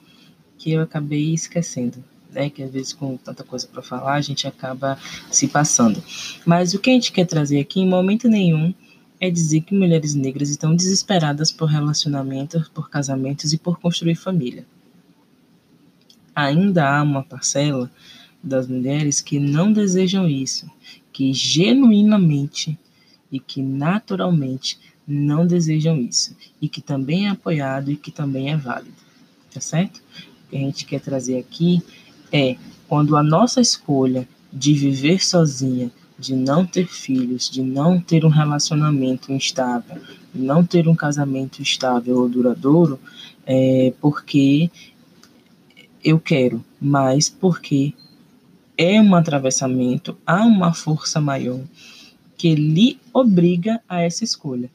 que 0.58 0.72
eu 0.72 0.82
acabei 0.82 1.34
esquecendo, 1.34 2.04
né? 2.32 2.50
Que 2.50 2.64
às 2.64 2.72
vezes 2.72 2.94
com 2.94 3.18
tanta 3.18 3.44
coisa 3.44 3.68
para 3.68 3.82
falar 3.82 4.16
a 4.16 4.22
gente 4.22 4.48
acaba 4.48 4.98
se 5.32 5.48
passando. 5.48 6.02
Mas 6.46 6.74
o 6.74 6.80
que 6.80 6.90
a 6.90 6.94
gente 6.94 7.12
quer 7.12 7.26
trazer 7.26 7.60
aqui 7.60 7.82
em 7.82 7.88
momento 7.88 8.28
nenhum 8.28 8.74
é 9.20 9.30
dizer 9.30 9.62
que 9.62 9.74
mulheres 9.74 10.14
negras 10.14 10.50
estão 10.50 10.76
desesperadas 10.76 11.52
por 11.52 11.66
relacionamentos, 11.66 12.70
por 12.70 12.90
casamentos 12.90 13.52
e 13.52 13.58
por 13.58 13.80
construir 13.80 14.16
família. 14.16 14.66
Ainda 16.38 16.88
há 16.88 17.02
uma 17.02 17.24
parcela 17.24 17.90
das 18.44 18.68
mulheres 18.68 19.22
que 19.22 19.40
não 19.40 19.74
desejam 19.74 20.30
isso, 20.30 20.70
que 21.12 21.34
genuinamente 21.34 22.78
e 23.32 23.40
que 23.40 23.60
naturalmente 23.60 24.78
não 25.08 25.48
desejam 25.48 26.00
isso 26.00 26.38
e 26.62 26.70
que 26.70 26.80
também 26.80 27.26
é 27.26 27.32
apoiado 27.32 27.90
e 27.90 27.96
que 27.96 28.12
também 28.12 28.52
é 28.52 28.56
válido, 28.56 28.94
tá 29.52 29.60
certo? 29.60 29.98
O 29.98 30.50
que 30.52 30.58
a 30.58 30.60
gente 30.60 30.86
quer 30.86 31.02
trazer 31.02 31.40
aqui 31.40 31.82
é 32.32 32.56
quando 32.88 33.18
a 33.18 33.24
nossa 33.24 33.60
escolha 33.60 34.30
de 34.54 34.76
viver 34.76 35.26
sozinha, 35.26 35.90
de 36.20 36.36
não 36.36 36.68
ter 36.68 36.86
filhos, 36.86 37.50
de 37.50 37.64
não 37.64 38.00
ter 38.00 38.24
um 38.24 38.30
relacionamento 38.30 39.34
instável, 39.34 40.00
de 40.32 40.40
não 40.40 40.64
ter 40.64 40.88
um 40.88 40.96
casamento 40.96 41.64
estável 41.64 42.18
ou 42.18 42.30
duradouro, 42.30 43.00
é 43.44 43.92
porque 44.00 44.70
eu 46.04 46.20
quero, 46.20 46.64
mas 46.80 47.30
porque 47.30 47.94
é 48.78 49.02
um 49.02 49.16
atravessamento, 49.16 50.18
há 50.26 50.46
uma 50.46 50.74
força 50.74 51.20
maior 51.20 51.60
que 52.38 52.54
lhe 52.54 53.00
obriga 53.12 53.82
a 53.90 54.02
essa 54.02 54.24
escolha. 54.24 54.70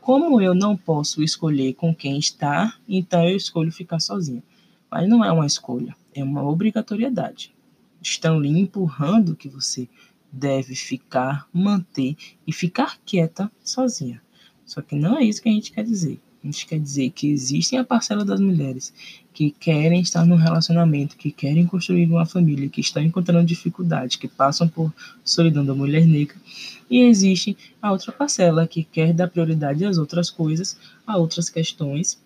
Como 0.00 0.40
eu 0.40 0.54
não 0.54 0.76
posso 0.76 1.22
escolher 1.22 1.72
com 1.74 1.94
quem 1.94 2.18
está, 2.18 2.74
então 2.88 3.26
eu 3.26 3.36
escolho 3.36 3.72
ficar 3.72 3.98
sozinha. 3.98 4.42
Mas 4.90 5.08
não 5.08 5.24
é 5.24 5.32
uma 5.32 5.46
escolha, 5.46 5.96
é 6.14 6.22
uma 6.22 6.44
obrigatoriedade. 6.44 7.52
Estão 8.00 8.38
lhe 8.38 8.48
empurrando 8.48 9.34
que 9.34 9.48
você 9.48 9.88
deve 10.30 10.74
ficar, 10.74 11.48
manter 11.52 12.16
e 12.46 12.52
ficar 12.52 12.98
quieta 13.04 13.50
sozinha. 13.64 14.22
Só 14.64 14.82
que 14.82 14.94
não 14.94 15.16
é 15.18 15.24
isso 15.24 15.42
que 15.42 15.48
a 15.48 15.52
gente 15.52 15.72
quer 15.72 15.84
dizer. 15.84 16.20
A 16.42 16.46
gente 16.46 16.66
quer 16.66 16.78
dizer 16.78 17.10
que 17.10 17.28
existem 17.28 17.78
a 17.78 17.84
parcela 17.84 18.24
das 18.24 18.38
mulheres 18.38 18.92
que 19.36 19.50
querem 19.50 20.00
estar 20.00 20.24
num 20.24 20.36
relacionamento, 20.36 21.14
que 21.14 21.30
querem 21.30 21.66
construir 21.66 22.06
uma 22.06 22.24
família, 22.24 22.70
que 22.70 22.80
estão 22.80 23.02
encontrando 23.02 23.44
dificuldade, 23.44 24.16
que 24.16 24.26
passam 24.26 24.66
por 24.66 24.90
solidão 25.22 25.62
da 25.62 25.74
mulher 25.74 26.06
negra. 26.06 26.34
E 26.88 27.00
existe 27.00 27.54
a 27.82 27.92
outra 27.92 28.12
parcela 28.12 28.66
que 28.66 28.82
quer 28.82 29.12
dar 29.12 29.28
prioridade 29.28 29.84
às 29.84 29.98
outras 29.98 30.30
coisas, 30.30 30.78
a 31.06 31.18
outras 31.18 31.50
questões, 31.50 32.18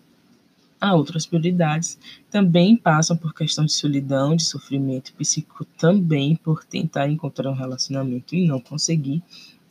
a 0.79 0.95
outras 0.95 1.25
prioridades. 1.25 1.99
Também 2.29 2.77
passam 2.77 3.17
por 3.17 3.33
questão 3.33 3.65
de 3.65 3.73
solidão, 3.73 4.33
de 4.33 4.43
sofrimento 4.45 5.11
psíquico, 5.15 5.65
também 5.77 6.37
por 6.37 6.63
tentar 6.63 7.09
encontrar 7.09 7.51
um 7.51 7.55
relacionamento 7.55 8.33
e 8.33 8.47
não 8.47 8.61
conseguir, 8.61 9.21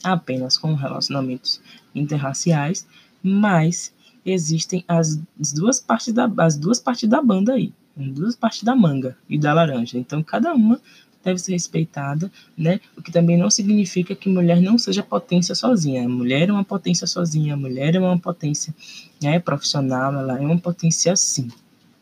apenas 0.04 0.58
com 0.58 0.74
relacionamentos 0.74 1.58
interraciais, 1.94 2.86
mas 3.22 3.94
existem 4.24 4.84
as 4.86 5.18
duas 5.54 5.80
partes 5.80 6.12
da, 6.12 6.30
as 6.38 6.56
duas 6.56 6.78
partes 6.78 7.08
da 7.08 7.22
banda 7.22 7.54
aí, 7.54 7.72
duas 7.96 8.36
partes 8.36 8.62
da 8.62 8.74
manga 8.74 9.16
e 9.28 9.38
da 9.38 9.52
laranja. 9.52 9.98
Então, 9.98 10.22
cada 10.22 10.52
uma 10.54 10.80
deve 11.22 11.38
ser 11.38 11.52
respeitada, 11.52 12.30
né? 12.56 12.80
O 12.96 13.02
que 13.02 13.12
também 13.12 13.36
não 13.36 13.50
significa 13.50 14.14
que 14.14 14.28
mulher 14.28 14.60
não 14.60 14.78
seja 14.78 15.02
potência 15.02 15.54
sozinha. 15.54 16.04
A 16.04 16.08
mulher 16.08 16.48
é 16.48 16.52
uma 16.52 16.64
potência 16.64 17.06
sozinha, 17.06 17.54
a 17.54 17.56
mulher 17.56 17.94
é 17.94 18.00
uma 18.00 18.18
potência 18.18 18.74
né, 19.22 19.38
profissional, 19.38 20.14
ela 20.14 20.38
é 20.38 20.40
uma 20.40 20.58
potência 20.58 21.14
sim, 21.16 21.48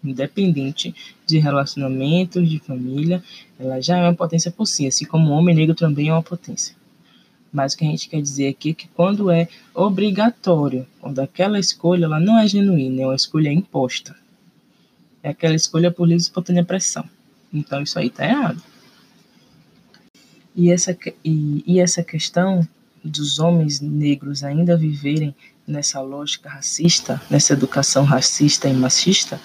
independente 0.05 0.95
de 1.27 1.39
relacionamentos, 1.39 2.49
de 2.49 2.59
família, 2.61 3.23
ela 3.59 3.81
já 3.81 3.99
é 3.99 4.03
uma 4.03 4.15
potência 4.15 4.51
por 4.51 4.67
si, 4.67 4.87
assim 4.87 5.05
como 5.05 5.31
o 5.31 5.33
homem 5.33 5.55
negro 5.55 5.75
também 5.75 6.09
é 6.09 6.13
uma 6.13 6.23
potência. 6.23 6.78
Mas 7.53 7.73
o 7.73 7.79
que 7.79 7.85
a 7.87 7.89
gente 7.89 8.09
quer 8.09 8.21
dizer 8.21 8.49
aqui 8.49 8.71
é 8.71 8.75
que 8.75 8.89
quando 8.89 9.31
é 9.31 9.49
obrigatório, 9.75 10.87
quando 11.01 11.19
aquela 11.21 11.59
escolha 11.59 12.05
ela 12.05 12.21
não 12.21 12.39
é 12.39 12.47
genuína, 12.47 13.03
é 13.03 13.07
uma 13.07 13.15
escolha 13.15 13.51
imposta. 13.51 14.15
É 15.23 15.31
aquela 15.31 15.55
escolha 15.55 15.91
por 15.91 16.05
livre 16.05 16.23
e 16.23 16.27
espontânea 16.27 16.65
pressão. 16.65 17.05
Então 17.53 17.83
isso 17.83 17.99
aí 17.99 18.09
está 18.09 18.27
errado. 18.27 18.63
E 20.55 20.71
essa, 20.71 20.97
e, 21.25 21.63
e 21.67 21.81
essa 21.81 22.03
questão 22.03 22.67
dos 23.03 23.39
homens 23.39 23.81
negros 23.81 24.43
ainda 24.43 24.77
viverem 24.77 25.35
nessa 25.67 26.01
lógica 26.01 26.49
racista, 26.49 27.21
nessa 27.31 27.53
educação 27.53 28.05
racista 28.05 28.69
e 28.69 28.73
machista, 28.73 29.41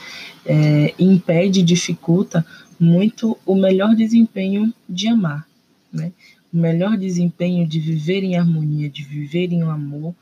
é, 0.46 0.94
impede, 0.98 1.62
dificulta 1.62 2.46
muito 2.80 3.38
o 3.46 3.56
melhor 3.56 3.96
desempenho 3.96 4.74
de 4.88 5.08
amar, 5.08 5.48
né? 5.92 6.12
O 6.54 6.58
melhor 6.58 6.98
desempenho 6.98 7.68
de 7.68 7.80
viver 7.80 8.24
em 8.24 8.38
harmonia, 8.38 8.90
de 8.90 9.04
viver 9.04 9.52
em 9.52 9.64
um 9.64 9.72
amor 9.72 10.14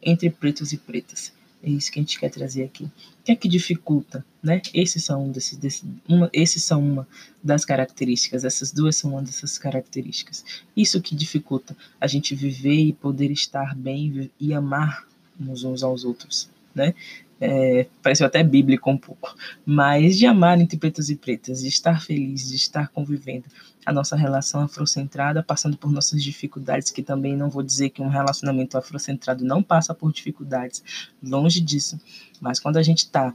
entre 0.00 0.30
pretos 0.30 0.72
e 0.72 0.76
pretas. 0.76 1.32
É 1.62 1.68
isso 1.68 1.92
que 1.92 1.98
a 1.98 2.02
gente 2.02 2.18
quer 2.18 2.30
trazer 2.30 2.64
aqui. 2.64 2.84
O 2.84 2.90
que 3.24 3.32
é 3.32 3.36
que 3.36 3.48
dificulta, 3.48 4.24
né? 4.42 4.62
Esses 4.72 5.04
são 5.04 5.26
um 5.26 5.30
desses, 5.30 5.58
desses 5.58 5.84
uma, 6.08 6.30
esses 6.32 6.64
são 6.64 6.82
uma 6.82 7.08
das 7.42 7.64
características. 7.64 8.44
Essas 8.44 8.72
duas 8.72 8.96
são 8.96 9.10
uma 9.10 9.22
dessas 9.22 9.58
características. 9.58 10.44
Isso 10.74 11.02
que 11.02 11.14
dificulta 11.14 11.76
a 12.00 12.06
gente 12.06 12.34
viver 12.34 12.80
e 12.80 12.92
poder 12.94 13.30
estar 13.30 13.74
bem 13.76 14.30
e 14.40 14.54
amar 14.54 15.06
uns 15.38 15.82
aos 15.82 16.04
outros, 16.04 16.48
né? 16.74 16.94
É, 17.42 17.86
parece 18.02 18.22
até 18.22 18.42
bíblico 18.42 18.90
um 18.90 18.98
pouco, 18.98 19.34
mas 19.64 20.18
de 20.18 20.26
amar 20.26 20.60
entre 20.60 20.76
pretos 20.76 21.08
e 21.08 21.16
pretas, 21.16 21.62
de 21.62 21.68
estar 21.68 22.02
feliz, 22.02 22.50
de 22.50 22.56
estar 22.56 22.88
convivendo. 22.88 23.46
A 23.84 23.92
nossa 23.92 24.14
relação 24.14 24.62
afrocentrada, 24.62 25.42
passando 25.42 25.76
por 25.76 25.90
nossas 25.90 26.22
dificuldades, 26.22 26.90
que 26.90 27.02
também 27.02 27.36
não 27.36 27.48
vou 27.48 27.62
dizer 27.62 27.90
que 27.90 28.02
um 28.02 28.08
relacionamento 28.08 28.76
afrocentrado 28.76 29.44
não 29.44 29.62
passa 29.62 29.94
por 29.94 30.12
dificuldades, 30.12 30.82
longe 31.22 31.60
disso, 31.60 31.98
mas 32.40 32.60
quando 32.60 32.76
a 32.76 32.82
gente 32.82 32.98
está 32.98 33.34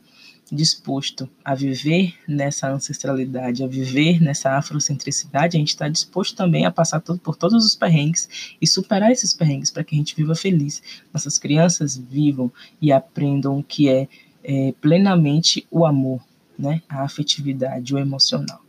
disposto 0.52 1.30
a 1.44 1.56
viver 1.56 2.14
nessa 2.28 2.70
ancestralidade, 2.70 3.64
a 3.64 3.68
viver 3.68 4.22
nessa 4.22 4.52
afrocentricidade, 4.52 5.58
a 5.58 5.60
gente 5.60 5.70
está 5.70 5.88
disposto 5.88 6.36
também 6.36 6.66
a 6.66 6.72
passar 6.72 7.00
todo, 7.00 7.20
por 7.20 7.36
todos 7.36 7.66
os 7.66 7.76
perrengues 7.76 8.56
e 8.62 8.68
superar 8.68 9.12
esses 9.12 9.34
perrengues 9.34 9.72
para 9.72 9.84
que 9.84 9.96
a 9.96 9.98
gente 9.98 10.16
viva 10.16 10.36
feliz. 10.36 10.82
Nossas 11.14 11.38
crianças 11.38 11.98
vivam 11.98 12.52
e 12.82 12.92
aprendam 12.92 13.58
o 13.58 13.64
que 13.64 13.90
é, 13.90 14.08
é 14.44 14.74
plenamente 14.80 15.66
o 15.72 15.86
amor, 15.86 16.22
né? 16.58 16.82
a 16.88 17.04
afetividade, 17.04 17.94
o 17.94 17.98
emocional. 17.98 18.65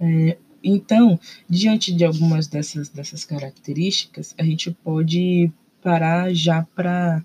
É, 0.00 0.36
então, 0.62 1.18
diante 1.48 1.92
de 1.92 2.04
algumas 2.04 2.46
dessas, 2.46 2.88
dessas 2.88 3.24
características, 3.24 4.34
a 4.38 4.42
gente 4.42 4.70
pode 4.70 5.50
parar 5.82 6.34
já 6.34 6.66
para 6.74 7.24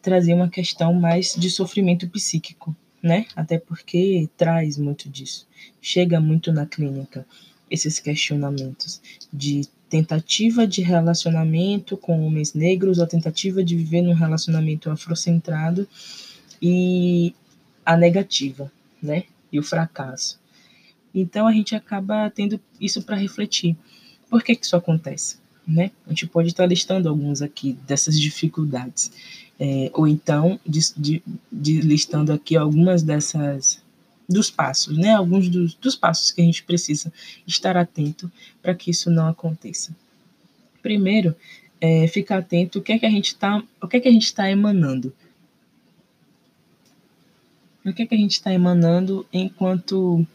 trazer 0.00 0.34
uma 0.34 0.48
questão 0.48 0.94
mais 0.94 1.34
de 1.34 1.50
sofrimento 1.50 2.08
psíquico, 2.08 2.74
né? 3.02 3.26
Até 3.34 3.58
porque 3.58 4.28
traz 4.36 4.78
muito 4.78 5.08
disso. 5.08 5.46
Chega 5.80 6.20
muito 6.20 6.52
na 6.52 6.66
clínica 6.66 7.26
esses 7.70 7.98
questionamentos 7.98 9.00
de 9.32 9.62
tentativa 9.88 10.66
de 10.66 10.82
relacionamento 10.82 11.96
com 11.96 12.24
homens 12.26 12.54
negros 12.54 12.98
ou 12.98 13.06
tentativa 13.06 13.64
de 13.64 13.76
viver 13.76 14.02
num 14.02 14.14
relacionamento 14.14 14.90
afrocentrado 14.90 15.88
e 16.60 17.34
a 17.84 17.96
negativa, 17.96 18.70
né? 19.02 19.24
E 19.50 19.58
o 19.58 19.62
fracasso. 19.62 20.38
Então 21.14 21.46
a 21.46 21.52
gente 21.52 21.74
acaba 21.74 22.30
tendo 22.30 22.60
isso 22.80 23.02
para 23.02 23.16
refletir. 23.16 23.76
Por 24.28 24.42
que, 24.42 24.54
que 24.54 24.64
isso 24.64 24.76
acontece? 24.76 25.38
Né? 25.66 25.90
A 26.06 26.10
gente 26.10 26.26
pode 26.26 26.48
estar 26.48 26.66
listando 26.66 27.08
alguns 27.08 27.42
aqui 27.42 27.74
dessas 27.86 28.18
dificuldades 28.18 29.12
é, 29.58 29.90
ou 29.92 30.06
então 30.06 30.58
de, 30.66 30.80
de, 30.96 31.22
de 31.50 31.80
listando 31.80 32.32
aqui 32.32 32.56
algumas 32.56 33.02
dessas 33.02 33.82
dos 34.28 34.50
passos, 34.50 34.96
né? 34.96 35.14
Alguns 35.14 35.48
dos, 35.48 35.74
dos 35.74 35.96
passos 35.96 36.30
que 36.30 36.42
a 36.42 36.44
gente 36.44 36.62
precisa 36.62 37.10
estar 37.46 37.76
atento 37.78 38.30
para 38.60 38.74
que 38.74 38.90
isso 38.90 39.10
não 39.10 39.26
aconteça. 39.26 39.96
Primeiro, 40.82 41.34
é, 41.80 42.06
ficar 42.06 42.38
atento 42.38 42.78
o 42.78 42.82
que 42.82 42.92
é 42.92 42.98
que 42.98 43.06
a 43.06 43.10
gente 43.10 43.28
está, 43.28 43.62
o 43.80 43.88
que 43.88 43.96
é 43.96 44.00
que 44.00 44.08
a 44.08 44.12
gente 44.12 44.26
está 44.26 44.50
emanando. 44.50 45.14
O 47.84 47.92
que 47.92 48.02
é 48.02 48.06
que 48.06 48.14
a 48.14 48.18
gente 48.18 48.32
está 48.32 48.52
emanando 48.52 49.26
enquanto 49.32 50.26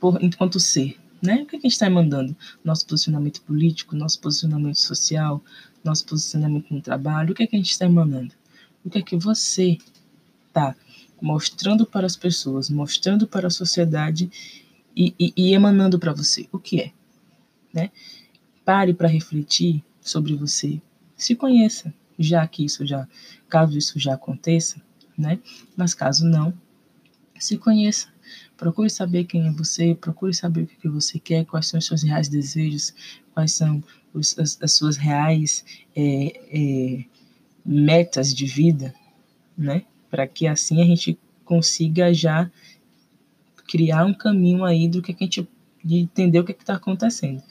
por, 0.00 0.22
enquanto 0.22 0.58
ser, 0.58 0.98
né? 1.22 1.42
O 1.42 1.46
que, 1.46 1.56
é 1.56 1.58
a 1.58 1.62
gente 1.62 1.72
está 1.72 1.86
emanando? 1.86 2.34
Nosso 2.64 2.86
posicionamento 2.86 3.42
político, 3.42 3.94
nosso 3.94 4.18
posicionamento 4.20 4.78
social, 4.78 5.44
nosso 5.84 6.06
posicionamento 6.06 6.72
no 6.72 6.80
trabalho, 6.80 7.32
o 7.32 7.34
que 7.34 7.42
é 7.42 7.46
que 7.46 7.54
a 7.54 7.58
gente 7.58 7.70
está 7.70 7.84
emanando? 7.84 8.34
O 8.84 8.88
que 8.90 8.98
é 8.98 9.02
que 9.02 9.16
você 9.16 9.76
está 10.48 10.74
mostrando 11.20 11.84
para 11.84 12.06
as 12.06 12.16
pessoas, 12.16 12.70
mostrando 12.70 13.26
para 13.26 13.48
a 13.48 13.50
sociedade 13.50 14.30
e, 14.96 15.14
e, 15.18 15.32
e 15.36 15.54
emanando 15.54 15.98
para 15.98 16.14
você? 16.14 16.48
O 16.50 16.58
que 16.58 16.80
é? 16.80 16.92
Né? 17.72 17.90
Pare 18.64 18.94
para 18.94 19.06
refletir 19.06 19.84
sobre 20.00 20.34
você. 20.34 20.80
Se 21.14 21.36
conheça, 21.36 21.92
já 22.18 22.46
que 22.46 22.64
isso 22.64 22.86
já, 22.86 23.06
caso 23.48 23.76
isso 23.76 23.98
já 23.98 24.14
aconteça, 24.14 24.80
né? 25.16 25.38
Mas 25.76 25.92
caso 25.92 26.24
não, 26.24 26.54
se 27.38 27.58
conheça. 27.58 28.08
Procure 28.60 28.90
saber 28.90 29.24
quem 29.24 29.48
é 29.48 29.50
você, 29.50 29.94
procure 29.94 30.34
saber 30.34 30.64
o 30.64 30.66
que 30.66 30.86
você 30.86 31.18
quer, 31.18 31.46
quais 31.46 31.66
são 31.66 31.78
os 31.78 31.86
seus 31.86 32.02
reais 32.02 32.28
desejos, 32.28 32.92
quais 33.32 33.54
são 33.54 33.82
os, 34.12 34.38
as, 34.38 34.58
as, 34.60 34.72
suas 34.72 34.98
reais 34.98 35.64
é, 35.96 36.42
é, 36.52 37.04
metas 37.64 38.34
de 38.34 38.44
vida, 38.44 38.94
né? 39.56 39.86
Para 40.10 40.26
que 40.26 40.46
assim 40.46 40.82
a 40.82 40.84
gente 40.84 41.18
consiga 41.42 42.12
já 42.12 42.50
criar 43.66 44.04
um 44.04 44.12
caminho 44.12 44.62
aí 44.62 44.86
do 44.88 45.00
que, 45.00 45.12
a 45.12 45.16
gente 45.18 45.48
de 45.82 45.96
entender 45.96 46.40
o 46.40 46.44
que 46.44 46.52
está 46.52 46.74
acontecendo, 46.74 47.42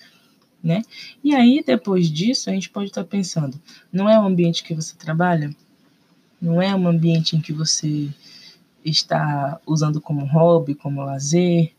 né? 0.64 0.84
E 1.24 1.34
aí 1.34 1.64
depois 1.66 2.12
disso 2.12 2.52
a 2.52 2.54
gente 2.54 2.70
pode 2.70 2.90
estar 2.90 3.04
tá 3.04 3.10
pensando, 3.10 3.60
não 3.92 4.08
é 4.08 4.20
o 4.20 4.28
ambiente 4.28 4.64
que 4.64 4.76
você 4.76 4.96
trabalha, 4.96 5.50
não 6.40 6.62
é 6.62 6.76
um 6.76 6.88
ambiente 6.88 7.36
em 7.36 7.42
que 7.42 7.52
você 7.52 8.14
está 8.84 9.60
usando 9.66 10.02
como 10.02 10.26
hobby, 10.26 10.76
como 10.76 11.04
lazer. 11.04 11.74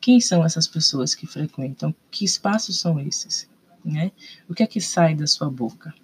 Quem 0.00 0.20
são 0.20 0.44
essas 0.44 0.66
pessoas 0.66 1.14
que 1.14 1.26
frequentam? 1.26 1.94
Que 2.10 2.24
espaços 2.24 2.78
são 2.78 2.98
esses? 3.00 3.48
Né? 3.84 4.12
O 4.48 4.54
que 4.54 4.62
é 4.62 4.66
que 4.66 4.80
sai 4.80 5.14
da 5.14 5.26
sua 5.26 5.50
boca 5.50 5.94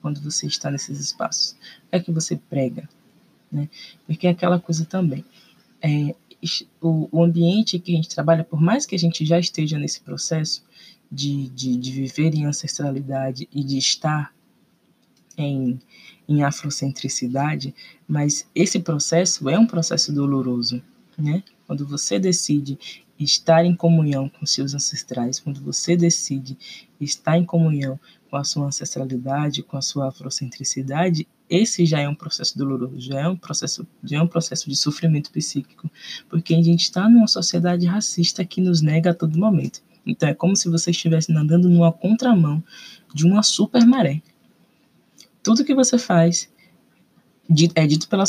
quando 0.00 0.20
você 0.20 0.46
está 0.46 0.70
nesses 0.70 0.98
espaços? 1.00 1.52
O 1.86 1.90
que 1.90 1.96
é 1.96 2.00
que 2.00 2.12
você 2.12 2.36
prega? 2.36 2.88
Né? 3.50 3.68
Porque 4.06 4.26
é 4.26 4.30
aquela 4.30 4.60
coisa 4.60 4.84
também. 4.84 5.24
É, 5.80 6.14
o, 6.80 7.08
o 7.10 7.22
ambiente 7.22 7.78
que 7.78 7.92
a 7.92 7.96
gente 7.96 8.08
trabalha, 8.08 8.44
por 8.44 8.60
mais 8.60 8.86
que 8.86 8.94
a 8.94 8.98
gente 8.98 9.24
já 9.24 9.38
esteja 9.38 9.78
nesse 9.78 10.00
processo 10.00 10.64
de, 11.10 11.48
de, 11.48 11.76
de 11.76 11.92
viver 11.92 12.34
em 12.34 12.44
ancestralidade 12.44 13.48
e 13.52 13.64
de 13.64 13.78
estar 13.78 14.32
em, 15.42 15.78
em 16.28 16.42
afrocentricidade, 16.42 17.74
mas 18.06 18.46
esse 18.54 18.80
processo 18.80 19.48
é 19.48 19.58
um 19.58 19.66
processo 19.66 20.12
doloroso, 20.12 20.82
né? 21.16 21.42
Quando 21.66 21.86
você 21.86 22.18
decide 22.18 22.78
estar 23.18 23.64
em 23.64 23.74
comunhão 23.74 24.28
com 24.28 24.46
seus 24.46 24.74
ancestrais, 24.74 25.40
quando 25.40 25.60
você 25.60 25.96
decide 25.96 26.56
estar 27.00 27.36
em 27.36 27.44
comunhão 27.44 27.98
com 28.30 28.36
a 28.36 28.44
sua 28.44 28.66
ancestralidade, 28.66 29.62
com 29.62 29.76
a 29.76 29.82
sua 29.82 30.08
afrocentricidade, 30.08 31.26
esse 31.48 31.86
já 31.86 32.00
é 32.00 32.08
um 32.08 32.14
processo 32.14 32.56
doloroso, 32.56 33.00
já 33.00 33.20
é 33.20 33.28
um 33.28 33.36
processo, 33.36 33.86
já 34.04 34.18
é 34.18 34.22
um 34.22 34.26
processo 34.26 34.68
de 34.68 34.76
sofrimento 34.76 35.30
psíquico, 35.30 35.90
porque 36.28 36.54
a 36.54 36.62
gente 36.62 36.82
está 36.82 37.08
numa 37.08 37.26
sociedade 37.26 37.86
racista 37.86 38.44
que 38.44 38.60
nos 38.60 38.82
nega 38.82 39.10
a 39.10 39.14
todo 39.14 39.38
momento. 39.38 39.82
Então 40.06 40.28
é 40.28 40.34
como 40.34 40.54
se 40.54 40.68
você 40.68 40.90
estivesse 40.90 41.32
nadando 41.32 41.68
numa 41.68 41.92
contramão 41.92 42.62
de 43.14 43.26
uma 43.26 43.42
super 43.42 43.84
maré. 43.86 44.22
Tudo 45.48 45.64
que 45.64 45.74
você 45.74 45.96
faz 45.96 46.46
é 47.74 47.86
dito 47.86 48.06
pela, 48.06 48.24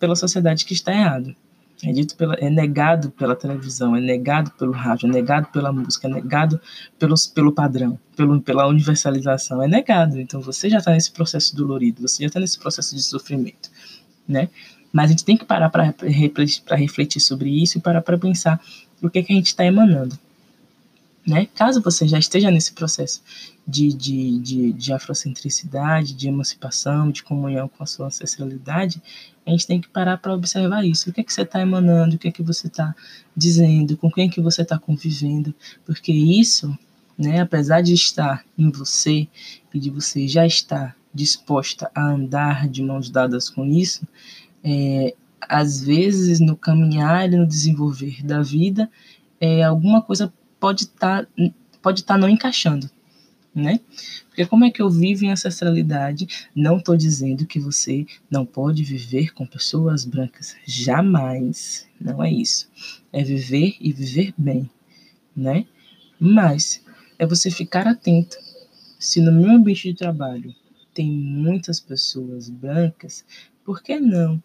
pela 0.00 0.16
sociedade 0.16 0.64
que 0.64 0.72
está 0.72 0.90
errado. 0.90 1.36
É 1.84 1.92
dito 1.92 2.16
pela, 2.16 2.32
é 2.36 2.48
negado 2.48 3.10
pela 3.10 3.36
televisão, 3.36 3.94
é 3.94 4.00
negado 4.00 4.50
pelo 4.52 4.72
rádio, 4.72 5.06
é 5.06 5.12
negado 5.12 5.48
pela 5.48 5.70
música, 5.70 6.08
é 6.08 6.10
negado 6.10 6.58
pelos, 6.98 7.26
pelo 7.26 7.52
padrão, 7.52 7.98
pelo, 8.16 8.40
pela 8.40 8.66
universalização, 8.66 9.62
é 9.62 9.68
negado. 9.68 10.18
Então 10.18 10.40
você 10.40 10.70
já 10.70 10.78
está 10.78 10.92
nesse 10.92 11.12
processo 11.12 11.54
dolorido, 11.54 12.00
você 12.00 12.22
já 12.22 12.28
está 12.28 12.40
nesse 12.40 12.58
processo 12.58 12.96
de 12.96 13.02
sofrimento, 13.02 13.70
né? 14.26 14.48
Mas 14.90 15.06
a 15.06 15.08
gente 15.08 15.26
tem 15.26 15.36
que 15.36 15.44
parar 15.44 15.68
para 15.68 15.94
refletir, 16.70 17.20
sobre 17.20 17.50
isso 17.50 17.76
e 17.76 17.82
parar 17.82 18.00
para 18.00 18.16
pensar 18.16 18.58
o 19.02 19.10
que, 19.10 19.18
é 19.18 19.22
que 19.22 19.32
a 19.34 19.36
gente 19.36 19.48
está 19.48 19.66
emanando. 19.66 20.18
Né? 21.26 21.46
Caso 21.54 21.80
você 21.80 22.06
já 22.08 22.18
esteja 22.18 22.50
nesse 22.50 22.72
processo 22.72 23.22
de, 23.66 23.92
de, 23.92 24.38
de, 24.40 24.72
de 24.72 24.92
afrocentricidade, 24.92 26.14
de 26.14 26.26
emancipação, 26.28 27.10
de 27.10 27.22
comunhão 27.22 27.68
com 27.68 27.82
a 27.82 27.86
sua 27.86 28.06
ancestralidade, 28.06 29.00
a 29.46 29.50
gente 29.50 29.66
tem 29.66 29.80
que 29.80 29.88
parar 29.88 30.18
para 30.18 30.34
observar 30.34 30.84
isso. 30.84 31.10
O 31.10 31.12
que 31.12 31.20
é 31.20 31.24
que 31.24 31.32
você 31.32 31.42
está 31.42 31.60
emanando, 31.60 32.16
o 32.16 32.18
que 32.18 32.28
é 32.28 32.32
que 32.32 32.42
você 32.42 32.66
está 32.66 32.94
dizendo, 33.36 33.96
com 33.96 34.10
quem 34.10 34.28
é 34.28 34.30
que 34.30 34.40
você 34.40 34.62
está 34.62 34.78
convivendo, 34.78 35.54
porque 35.84 36.12
isso, 36.12 36.76
né, 37.16 37.40
apesar 37.40 37.82
de 37.82 37.94
estar 37.94 38.44
em 38.58 38.70
você 38.70 39.28
e 39.72 39.78
de 39.78 39.90
você 39.90 40.26
já 40.26 40.44
estar 40.44 40.96
disposta 41.14 41.90
a 41.94 42.04
andar 42.04 42.68
de 42.68 42.82
mãos 42.82 43.10
dadas 43.10 43.48
com 43.48 43.64
isso, 43.64 44.06
é, 44.64 45.14
às 45.40 45.84
vezes 45.84 46.40
no 46.40 46.56
caminhar 46.56 47.32
e 47.32 47.36
no 47.36 47.46
desenvolver 47.46 48.24
da 48.24 48.42
vida, 48.42 48.90
é, 49.40 49.62
alguma 49.62 50.00
coisa 50.00 50.32
pode 50.62 50.84
estar 50.84 51.26
tá, 51.26 51.50
pode 51.82 52.04
tá 52.04 52.16
não 52.16 52.28
encaixando, 52.28 52.88
né? 53.52 53.80
Porque 54.28 54.46
como 54.46 54.64
é 54.64 54.70
que 54.70 54.80
eu 54.80 54.88
vivo 54.88 55.24
em 55.24 55.32
ancestralidade? 55.32 56.48
Não 56.54 56.76
estou 56.76 56.96
dizendo 56.96 57.44
que 57.44 57.58
você 57.58 58.06
não 58.30 58.46
pode 58.46 58.84
viver 58.84 59.34
com 59.34 59.44
pessoas 59.44 60.04
brancas, 60.04 60.54
jamais. 60.64 61.88
Não 62.00 62.22
é 62.22 62.30
isso. 62.30 62.70
É 63.12 63.24
viver 63.24 63.74
e 63.80 63.92
viver 63.92 64.32
bem, 64.38 64.70
né? 65.34 65.66
Mas 66.16 66.80
é 67.18 67.26
você 67.26 67.50
ficar 67.50 67.88
atento. 67.88 68.36
Se 69.00 69.20
no 69.20 69.32
meu 69.32 69.50
ambiente 69.50 69.90
de 69.90 69.98
trabalho 69.98 70.54
tem 70.94 71.10
muitas 71.10 71.80
pessoas 71.80 72.48
brancas, 72.48 73.24
por 73.64 73.82
que 73.82 73.98
não 73.98 74.40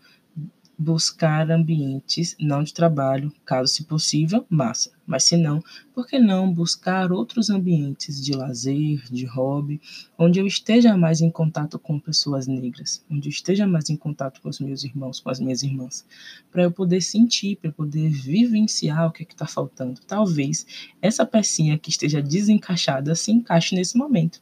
buscar 0.78 1.50
ambientes 1.50 2.36
não 2.40 2.64
de 2.64 2.74
trabalho, 2.74 3.34
caso 3.44 3.74
se 3.74 3.84
possível, 3.84 4.46
massa. 4.48 4.92
Mas 5.08 5.24
se 5.24 5.36
não, 5.36 5.64
por 5.94 6.06
que 6.06 6.20
não 6.20 6.54
buscar 6.54 7.12
outros 7.12 7.50
ambientes 7.50 8.24
de 8.24 8.34
lazer, 8.34 9.02
de 9.10 9.26
hobby, 9.26 9.82
onde 10.18 10.40
eu 10.40 10.46
esteja 10.46 10.96
mais 10.96 11.22
em 11.22 11.32
contato 11.32 11.80
com 11.80 12.00
pessoas 12.00 12.46
negras, 12.46 13.04
onde 13.10 13.28
eu 13.28 13.32
esteja 13.32 13.66
mais 13.66 13.90
em 13.90 13.96
contato 13.96 14.42
com 14.42 14.50
os 14.50 14.60
meus 14.60 14.84
irmãos, 14.84 15.20
com 15.20 15.30
as 15.30 15.40
minhas 15.40 15.64
irmãs, 15.64 16.06
para 16.52 16.64
eu 16.64 16.72
poder 16.72 17.02
sentir, 17.02 17.56
para 17.56 17.70
eu 17.70 17.74
poder 17.74 18.10
vivenciar 18.10 19.08
o 19.08 19.12
que 19.12 19.24
é 19.24 19.26
está 19.26 19.48
faltando. 19.48 20.00
Talvez 20.06 20.66
essa 21.02 21.26
pecinha 21.26 21.78
que 21.78 21.90
esteja 21.90 22.22
desencaixada 22.22 23.16
se 23.16 23.32
encaixe 23.32 23.76
nesse 23.76 23.98
momento. 23.98 24.42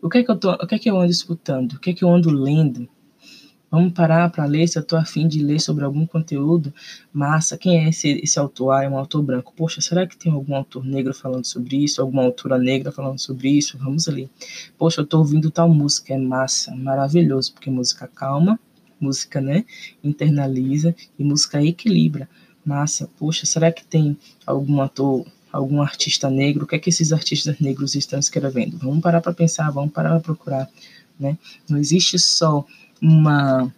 O 0.00 0.08
que 0.08 0.18
é 0.18 0.22
que 0.22 0.30
eu 0.30 0.36
tô, 0.36 0.52
o 0.52 0.66
que 0.66 0.74
é 0.74 0.78
que 0.78 0.90
eu 0.90 0.98
ando 1.00 1.10
escutando? 1.10 1.72
O 1.72 1.80
que 1.80 1.90
é 1.90 1.94
que 1.94 2.04
eu 2.04 2.10
ando 2.10 2.30
lendo? 2.30 2.88
Vamos 3.70 3.92
parar 3.92 4.30
para 4.30 4.44
ler 4.44 4.68
se 4.68 4.78
eu 4.78 4.82
estou 4.82 4.98
afim 4.98 5.26
de 5.26 5.42
ler 5.42 5.60
sobre 5.60 5.84
algum 5.84 6.06
conteúdo. 6.06 6.72
Massa, 7.12 7.58
quem 7.58 7.84
é 7.84 7.88
esse, 7.88 8.20
esse 8.22 8.38
autor? 8.38 8.72
Ah, 8.72 8.84
é 8.84 8.88
um 8.88 8.96
autor 8.96 9.22
branco. 9.22 9.52
Poxa, 9.56 9.80
será 9.80 10.06
que 10.06 10.16
tem 10.16 10.32
algum 10.32 10.54
autor 10.54 10.84
negro 10.84 11.12
falando 11.12 11.44
sobre 11.44 11.76
isso? 11.76 12.00
Alguma 12.00 12.22
autora 12.22 12.58
negra 12.58 12.92
falando 12.92 13.18
sobre 13.18 13.48
isso? 13.50 13.76
Vamos 13.76 14.06
ler. 14.06 14.30
Poxa, 14.78 15.00
eu 15.00 15.04
estou 15.04 15.20
ouvindo 15.20 15.50
tal 15.50 15.68
música, 15.68 16.14
é 16.14 16.18
massa, 16.18 16.74
maravilhoso, 16.76 17.52
porque 17.52 17.68
música 17.68 18.06
calma, 18.06 18.58
música, 19.00 19.40
né, 19.40 19.64
internaliza 20.02 20.94
e 21.18 21.24
música 21.24 21.62
equilibra. 21.62 22.28
Massa, 22.64 23.10
poxa, 23.18 23.46
será 23.46 23.70
que 23.72 23.84
tem 23.84 24.16
algum 24.46 24.80
ator 24.80 25.26
algum 25.52 25.80
artista 25.80 26.28
negro, 26.28 26.64
o 26.64 26.66
que 26.66 26.76
é 26.76 26.78
que 26.78 26.90
esses 26.90 27.12
artistas 27.12 27.58
negros 27.60 27.94
estão 27.94 28.18
escrevendo? 28.18 28.76
Vamos 28.78 29.00
parar 29.00 29.22
para 29.22 29.32
pensar, 29.32 29.70
vamos 29.70 29.92
parar 29.92 30.10
para 30.10 30.20
procurar, 30.20 30.70
né? 31.18 31.38
Não 31.68 31.78
existe 31.78 32.18
só 32.18 32.66
uma, 33.00 33.72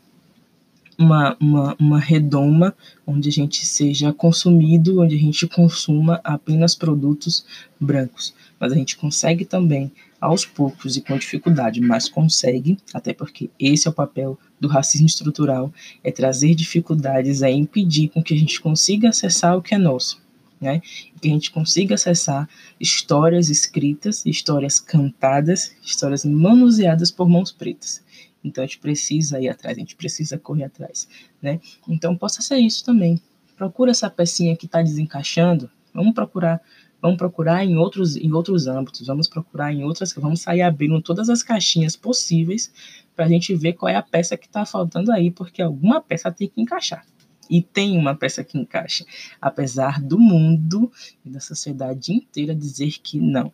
uma, 0.99 1.37
uma, 1.41 1.77
uma 1.79 1.99
redoma 2.01 2.75
onde 3.07 3.29
a 3.29 3.33
gente 3.33 3.65
seja 3.65 4.13
consumido, 4.13 5.01
onde 5.01 5.15
a 5.15 5.19
gente 5.19 5.47
consuma 5.47 6.21
apenas 6.25 6.75
produtos 6.75 7.45
brancos. 7.81 8.35
Mas 8.59 8.73
a 8.73 8.75
gente 8.75 8.97
consegue 8.97 9.45
também, 9.45 9.93
aos 10.21 10.45
poucos 10.45 10.97
e 10.97 11.01
com 11.01 11.17
dificuldade, 11.17 11.81
mas 11.81 12.09
consegue, 12.09 12.77
até 12.93 13.13
porque 13.13 13.49
esse 13.59 13.87
é 13.87 13.91
o 13.91 13.95
papel 13.95 14.39
do 14.61 14.67
racismo 14.67 15.07
estrutural, 15.07 15.73
é 16.03 16.11
trazer 16.11 16.55
dificuldades, 16.55 17.43
é 17.43 17.51
impedir 17.51 18.09
com 18.09 18.23
que 18.23 18.35
a 18.35 18.37
gente 18.37 18.61
consiga 18.61 19.11
acessar 19.11 19.57
o 19.57 19.63
que 19.63 19.75
é 19.75 19.79
nosso. 19.79 20.21
Né? 20.61 20.83
Que 21.23 21.29
a 21.29 21.33
gente 21.33 21.53
consiga 21.53 21.95
acessar 21.95 22.49
histórias 22.81 23.49
escritas, 23.49 24.27
histórias 24.27 24.81
cantadas, 24.81 25.73
histórias 25.85 26.25
manuseadas 26.25 27.13
por 27.13 27.29
mãos 27.29 27.53
pretas. 27.53 28.03
Então 28.42 28.62
a 28.62 28.66
gente 28.66 28.79
precisa 28.79 29.40
ir 29.40 29.48
atrás, 29.48 29.77
a 29.77 29.81
gente 29.81 29.96
precisa 29.96 30.38
correr 30.38 30.64
atrás, 30.64 31.09
né? 31.42 31.61
Então 31.88 32.16
possa 32.16 32.40
ser 32.40 32.59
isso 32.59 32.85
também. 32.85 33.20
Procura 33.57 33.90
essa 33.90 34.09
pecinha 34.09 34.57
que 34.57 34.66
está 34.66 34.81
desencaixando. 34.83 35.70
Vamos 35.92 36.14
procurar, 36.14 36.61
vamos 37.03 37.18
procurar 37.18 37.64
em 37.64 37.77
outros, 37.77 38.16
em 38.16 38.33
outros 38.33 38.66
âmbitos. 38.66 39.07
Vamos 39.07 39.29
procurar 39.29 39.72
em 39.72 39.83
outras, 39.83 40.12
vamos 40.12 40.40
sair 40.40 40.62
abrindo 40.62 41.01
todas 41.03 41.29
as 41.29 41.42
caixinhas 41.42 41.96
possíveis 41.96 42.72
para 43.16 43.24
a 43.24 43.29
gente 43.29 43.55
ver 43.55 43.72
qual 43.72 43.90
é 43.90 43.96
a 43.96 44.03
peça 44.03 44.37
que 44.37 44.46
está 44.46 44.64
faltando 44.64 45.11
aí, 45.11 45.31
porque 45.31 45.61
alguma 45.61 46.01
peça 46.01 46.31
tem 46.31 46.48
que 46.48 46.61
encaixar. 46.61 47.05
E 47.51 47.62
tem 47.62 47.96
uma 47.96 48.14
peça 48.14 48.44
que 48.44 48.59
encaixa, 48.59 49.07
apesar 49.40 50.03
do 50.03 50.18
mundo 50.18 50.92
e 51.24 51.31
da 51.31 51.40
sociedade 51.40 52.12
inteira 52.12 52.55
dizer 52.55 52.98
que 53.03 53.18
não, 53.18 53.51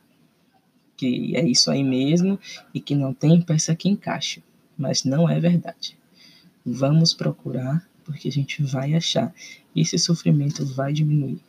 que 0.97 1.35
é 1.37 1.47
isso 1.47 1.71
aí 1.71 1.85
mesmo 1.85 2.39
e 2.75 2.81
que 2.81 2.95
não 2.97 3.15
tem 3.15 3.41
peça 3.41 3.75
que 3.75 3.89
encaixe 3.89 4.43
mas 4.77 5.05
não 5.05 5.29
é 5.29 5.39
verdade. 5.39 5.97
Vamos 6.65 7.13
procurar, 7.13 7.87
porque 8.05 8.29
a 8.29 8.33
gente 8.33 8.63
vai 8.63 8.95
achar. 8.95 9.35
Esse 9.75 9.99
sofrimento 9.99 10.65
vai 10.65 10.93
diminuir. 10.93 11.41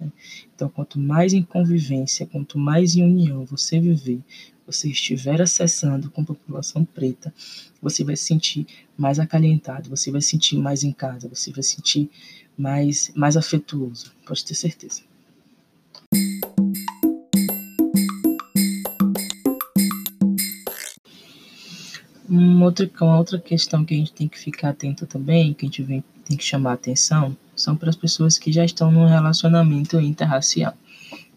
Né? 0.00 0.10
Então, 0.54 0.68
quanto 0.68 0.98
mais 0.98 1.32
em 1.32 1.42
convivência, 1.42 2.26
quanto 2.26 2.58
mais 2.58 2.96
em 2.96 3.02
união 3.02 3.44
você 3.44 3.80
viver, 3.80 4.20
você 4.66 4.90
estiver 4.90 5.40
acessando 5.40 6.10
com 6.10 6.24
população 6.24 6.84
preta, 6.84 7.32
você 7.80 8.04
vai 8.04 8.16
se 8.16 8.24
sentir 8.24 8.66
mais 8.96 9.18
acalentado, 9.18 9.88
você 9.88 10.10
vai 10.10 10.20
se 10.20 10.28
sentir 10.28 10.58
mais 10.58 10.82
em 10.84 10.92
casa, 10.92 11.28
você 11.28 11.50
vai 11.50 11.62
se 11.62 11.76
sentir 11.76 12.10
mais, 12.56 13.10
mais 13.14 13.36
afetuoso, 13.36 14.12
pode 14.26 14.44
ter 14.44 14.54
certeza. 14.54 15.02
Uma 22.28 22.66
outra, 22.66 23.38
questão 23.38 23.84
que 23.84 23.94
a 23.94 23.96
gente 23.96 24.12
tem 24.12 24.28
que 24.28 24.38
ficar 24.38 24.70
atento 24.70 25.06
também, 25.06 25.54
que 25.54 25.64
a 25.64 25.68
gente 25.68 25.82
vem, 25.82 26.04
tem 26.26 26.36
que 26.36 26.44
chamar 26.44 26.74
atenção, 26.74 27.34
são 27.56 27.74
para 27.74 27.88
as 27.88 27.96
pessoas 27.96 28.36
que 28.36 28.52
já 28.52 28.64
estão 28.64 28.90
num 28.90 29.06
relacionamento 29.06 29.98
interracial. 29.98 30.74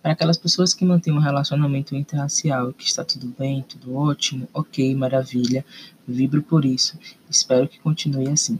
Para 0.01 0.11
aquelas 0.11 0.37
pessoas 0.37 0.73
que 0.73 0.83
mantêm 0.83 1.13
um 1.13 1.19
relacionamento 1.19 1.95
interracial, 1.95 2.73
que 2.73 2.83
está 2.83 3.05
tudo 3.05 3.33
bem, 3.39 3.63
tudo 3.67 3.95
ótimo, 3.95 4.49
ok, 4.53 4.93
maravilha, 4.93 5.63
vibro 6.05 6.41
por 6.41 6.65
isso. 6.65 6.99
Espero 7.29 7.69
que 7.69 7.79
continue 7.79 8.27
assim, 8.27 8.59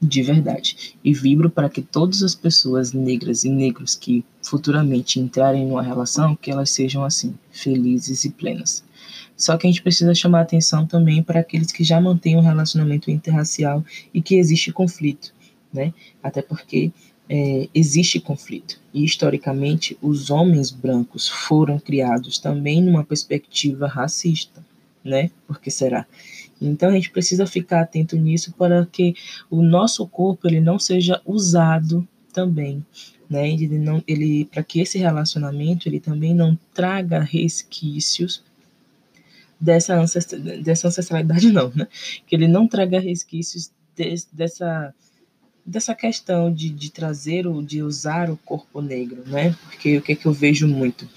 de 0.00 0.22
verdade. 0.22 0.94
E 1.02 1.12
vibro 1.12 1.50
para 1.50 1.68
que 1.68 1.82
todas 1.82 2.22
as 2.22 2.34
pessoas 2.34 2.92
negras 2.92 3.42
e 3.42 3.50
negros 3.50 3.96
que 3.96 4.24
futuramente 4.40 5.18
entrarem 5.18 5.66
numa 5.66 5.82
relação, 5.82 6.36
que 6.36 6.50
elas 6.50 6.70
sejam 6.70 7.02
assim, 7.04 7.34
felizes 7.50 8.24
e 8.24 8.30
plenas. 8.30 8.84
Só 9.36 9.56
que 9.56 9.66
a 9.66 9.70
gente 9.70 9.82
precisa 9.82 10.14
chamar 10.14 10.42
atenção 10.42 10.86
também 10.86 11.22
para 11.22 11.40
aqueles 11.40 11.72
que 11.72 11.82
já 11.82 12.00
mantêm 12.00 12.36
um 12.36 12.40
relacionamento 12.40 13.10
interracial 13.10 13.84
e 14.12 14.22
que 14.22 14.36
existe 14.36 14.72
conflito, 14.72 15.34
né? 15.72 15.92
Até 16.22 16.42
porque 16.42 16.92
é, 17.28 17.68
existe 17.74 18.20
conflito. 18.20 18.80
E 18.92 19.04
historicamente, 19.04 19.96
os 20.02 20.30
homens 20.30 20.70
brancos 20.70 21.28
foram 21.28 21.78
criados 21.78 22.38
também 22.38 22.82
numa 22.82 23.04
perspectiva 23.04 23.86
racista, 23.86 24.64
né? 25.04 25.30
Por 25.46 25.60
que 25.60 25.70
será? 25.70 26.06
Então 26.60 26.90
a 26.90 26.92
gente 26.92 27.10
precisa 27.10 27.46
ficar 27.46 27.80
atento 27.80 28.16
nisso 28.16 28.52
para 28.52 28.86
que 28.86 29.14
o 29.50 29.62
nosso 29.62 30.06
corpo 30.06 30.46
ele 30.46 30.60
não 30.60 30.78
seja 30.78 31.20
usado 31.26 32.06
também, 32.32 32.84
né? 33.28 33.50
Ele 33.50 33.78
não, 33.78 34.02
ele 34.06 34.44
para 34.44 34.62
que 34.62 34.80
esse 34.80 34.98
relacionamento 34.98 35.88
ele 35.88 35.98
também 35.98 36.34
não 36.34 36.56
traga 36.72 37.20
resquícios 37.20 38.44
dessa, 39.62 39.94
ancestra, 39.94 40.38
dessa 40.38 40.88
ancestralidade, 40.88 41.52
não, 41.52 41.70
né? 41.72 41.86
Que 42.26 42.34
ele 42.34 42.48
não 42.48 42.66
traga 42.66 42.98
resquícios 42.98 43.70
de, 43.94 44.16
dessa, 44.32 44.92
dessa 45.64 45.94
questão 45.94 46.52
de, 46.52 46.68
de 46.68 46.90
trazer 46.90 47.46
ou 47.46 47.62
de 47.62 47.80
usar 47.80 48.28
o 48.28 48.36
corpo 48.36 48.80
negro, 48.82 49.22
né? 49.24 49.56
Porque 49.62 49.98
o 49.98 50.02
que 50.02 50.12
é 50.12 50.16
que 50.16 50.26
eu 50.26 50.32
vejo 50.32 50.66
muito? 50.66 51.08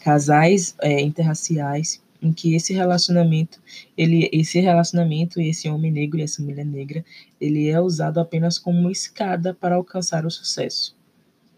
Casais 0.00 0.74
é, 0.82 1.00
interraciais 1.00 2.02
em 2.20 2.32
que 2.32 2.56
esse 2.56 2.72
relacionamento, 2.72 3.60
ele, 3.96 4.28
esse 4.32 4.58
relacionamento, 4.58 5.40
esse 5.40 5.68
homem 5.68 5.92
negro 5.92 6.18
e 6.18 6.22
essa 6.22 6.42
mulher 6.42 6.66
negra, 6.66 7.04
ele 7.40 7.68
é 7.68 7.80
usado 7.80 8.18
apenas 8.18 8.58
como 8.58 8.90
escada 8.90 9.54
para 9.54 9.76
alcançar 9.76 10.26
o 10.26 10.30
sucesso, 10.30 10.96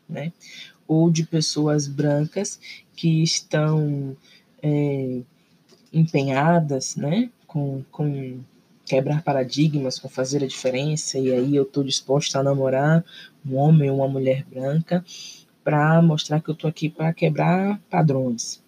né? 0.07 0.31
Ou 0.87 1.11
de 1.11 1.25
pessoas 1.25 1.89
brancas 1.89 2.61
que 2.95 3.23
estão 3.23 4.15
é, 4.63 5.23
empenhadas, 5.95 6.97
né, 6.97 7.31
com, 7.47 7.83
com 7.91 8.41
quebrar 8.85 9.23
paradigmas, 9.23 9.99
com 9.99 10.09
fazer 10.09 10.43
a 10.45 10.47
diferença, 10.47 11.19
e 11.19 11.33
aí 11.33 11.57
eu 11.57 11.63
estou 11.63 11.83
disposta 11.83 12.39
a 12.39 12.43
namorar 12.43 13.05
um 13.47 13.57
homem 13.57 13.91
ou 13.91 13.99
uma 13.99 14.09
mulher 14.09 14.45
branca, 14.45 15.05
para 15.63 16.03
mostrar 16.03 16.43
que 16.43 16.51
eu 16.51 16.55
tô 16.55 16.67
aqui 16.67 16.91
para 16.91 17.15
quebrar 17.15 17.81
padrões. 17.89 18.63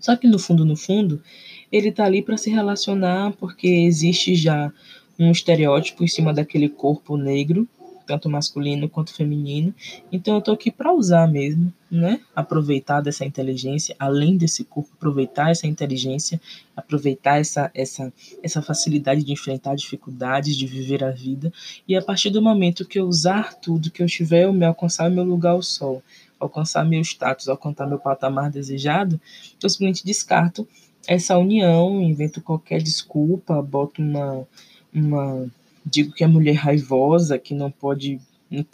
Só 0.00 0.16
que 0.16 0.26
no 0.26 0.38
fundo, 0.38 0.64
no 0.64 0.76
fundo, 0.76 1.22
ele 1.70 1.92
tá 1.92 2.04
ali 2.04 2.22
para 2.22 2.38
se 2.38 2.48
relacionar 2.50 3.32
porque 3.32 3.66
existe 3.68 4.34
já 4.34 4.72
um 5.18 5.30
estereótipo 5.30 6.04
em 6.04 6.08
cima 6.08 6.32
daquele 6.32 6.68
corpo 6.68 7.16
negro 7.16 7.68
tanto 8.08 8.30
masculino 8.30 8.88
quanto 8.88 9.14
feminino. 9.14 9.74
Então 10.10 10.36
eu 10.36 10.40
tô 10.40 10.52
aqui 10.52 10.70
para 10.70 10.90
usar 10.94 11.28
mesmo, 11.28 11.70
né? 11.90 12.20
Aproveitar 12.34 13.02
dessa 13.02 13.22
inteligência, 13.26 13.94
além 13.98 14.38
desse 14.38 14.64
corpo, 14.64 14.90
aproveitar 14.94 15.50
essa 15.50 15.66
inteligência, 15.66 16.40
aproveitar 16.74 17.38
essa 17.38 17.70
essa 17.74 18.10
essa 18.42 18.62
facilidade 18.62 19.22
de 19.22 19.32
enfrentar 19.32 19.76
dificuldades, 19.76 20.56
de 20.56 20.66
viver 20.66 21.04
a 21.04 21.10
vida. 21.10 21.52
E 21.86 21.94
a 21.94 22.00
partir 22.00 22.30
do 22.30 22.40
momento 22.40 22.86
que 22.86 22.98
eu 22.98 23.06
usar 23.06 23.52
tudo, 23.54 23.90
que 23.90 24.02
eu 24.02 24.06
tiver 24.06 24.48
o 24.48 24.52
meu 24.54 24.68
alcançar 24.68 25.10
o 25.10 25.14
meu 25.14 25.24
lugar 25.24 25.50
ao 25.50 25.62
sol, 25.62 26.02
alcançar 26.40 26.84
meu 26.84 27.02
status, 27.02 27.46
alcançar 27.48 27.86
meu 27.86 27.98
patamar 27.98 28.50
desejado, 28.50 29.20
eu 29.62 29.68
simplesmente 29.68 30.04
descarto 30.04 30.66
essa 31.06 31.36
união, 31.36 32.00
invento 32.02 32.40
qualquer 32.40 32.82
desculpa, 32.82 33.60
boto 33.60 34.00
uma 34.00 34.46
uma 34.94 35.46
digo 35.90 36.12
que 36.12 36.24
é 36.24 36.26
mulher 36.26 36.54
raivosa, 36.54 37.38
que 37.38 37.54
não 37.54 37.70
pode, 37.70 38.20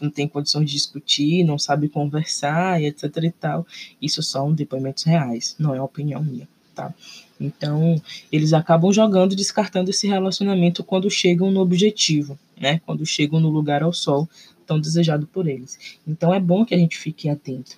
não 0.00 0.10
tem 0.10 0.28
condições 0.28 0.66
de 0.66 0.72
discutir, 0.72 1.44
não 1.44 1.58
sabe 1.58 1.88
conversar 1.88 2.80
e 2.80 2.86
etc 2.86 3.04
e 3.22 3.30
tal. 3.30 3.66
Isso 4.00 4.22
são 4.22 4.52
depoimentos 4.52 5.04
reais, 5.04 5.56
não 5.58 5.74
é 5.74 5.80
opinião 5.80 6.22
minha, 6.22 6.48
tá? 6.74 6.92
Então, 7.40 8.00
eles 8.30 8.52
acabam 8.52 8.92
jogando, 8.92 9.34
descartando 9.34 9.90
esse 9.90 10.06
relacionamento 10.06 10.84
quando 10.84 11.10
chegam 11.10 11.50
no 11.50 11.60
objetivo, 11.60 12.38
né? 12.58 12.80
Quando 12.86 13.04
chegam 13.04 13.40
no 13.40 13.48
lugar 13.48 13.82
ao 13.82 13.92
sol 13.92 14.28
tão 14.66 14.80
desejado 14.80 15.26
por 15.26 15.46
eles. 15.46 15.98
Então, 16.06 16.32
é 16.32 16.40
bom 16.40 16.64
que 16.64 16.74
a 16.74 16.78
gente 16.78 16.96
fique 16.96 17.28
atento 17.28 17.76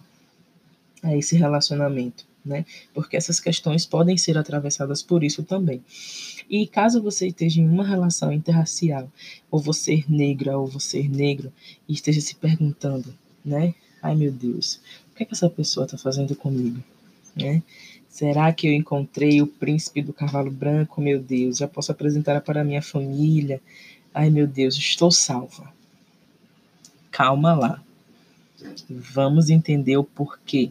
a 1.02 1.16
esse 1.16 1.36
relacionamento, 1.36 2.26
né? 2.46 2.64
Porque 2.94 3.16
essas 3.16 3.40
questões 3.40 3.84
podem 3.84 4.16
ser 4.16 4.38
atravessadas 4.38 5.02
por 5.02 5.24
isso 5.24 5.42
também. 5.42 5.82
E 6.48 6.66
caso 6.66 7.02
você 7.02 7.26
esteja 7.26 7.60
em 7.60 7.68
uma 7.68 7.84
relação 7.84 8.32
interracial, 8.32 9.10
ou 9.50 9.60
você 9.60 10.04
negra, 10.08 10.56
ou 10.56 10.66
você 10.66 11.02
negro, 11.08 11.52
e 11.88 11.92
esteja 11.92 12.20
se 12.20 12.36
perguntando, 12.36 13.12
né? 13.44 13.74
Ai 14.00 14.14
meu 14.14 14.30
Deus, 14.30 14.80
o 15.10 15.16
que, 15.16 15.24
é 15.24 15.26
que 15.26 15.34
essa 15.34 15.50
pessoa 15.50 15.84
está 15.84 15.98
fazendo 15.98 16.36
comigo? 16.36 16.80
Né? 17.34 17.62
Será 18.08 18.52
que 18.52 18.66
eu 18.66 18.72
encontrei 18.72 19.42
o 19.42 19.46
príncipe 19.46 20.00
do 20.00 20.12
cavalo 20.12 20.50
branco? 20.50 21.02
Meu 21.02 21.20
Deus, 21.20 21.58
já 21.58 21.68
posso 21.68 21.92
apresentar 21.92 22.40
para 22.40 22.64
minha 22.64 22.80
família? 22.80 23.60
Ai 24.14 24.30
meu 24.30 24.46
Deus, 24.46 24.76
estou 24.76 25.10
salva. 25.10 25.70
Calma 27.10 27.54
lá. 27.54 27.82
Vamos 28.88 29.50
entender 29.50 29.96
o 29.96 30.04
porquê, 30.04 30.70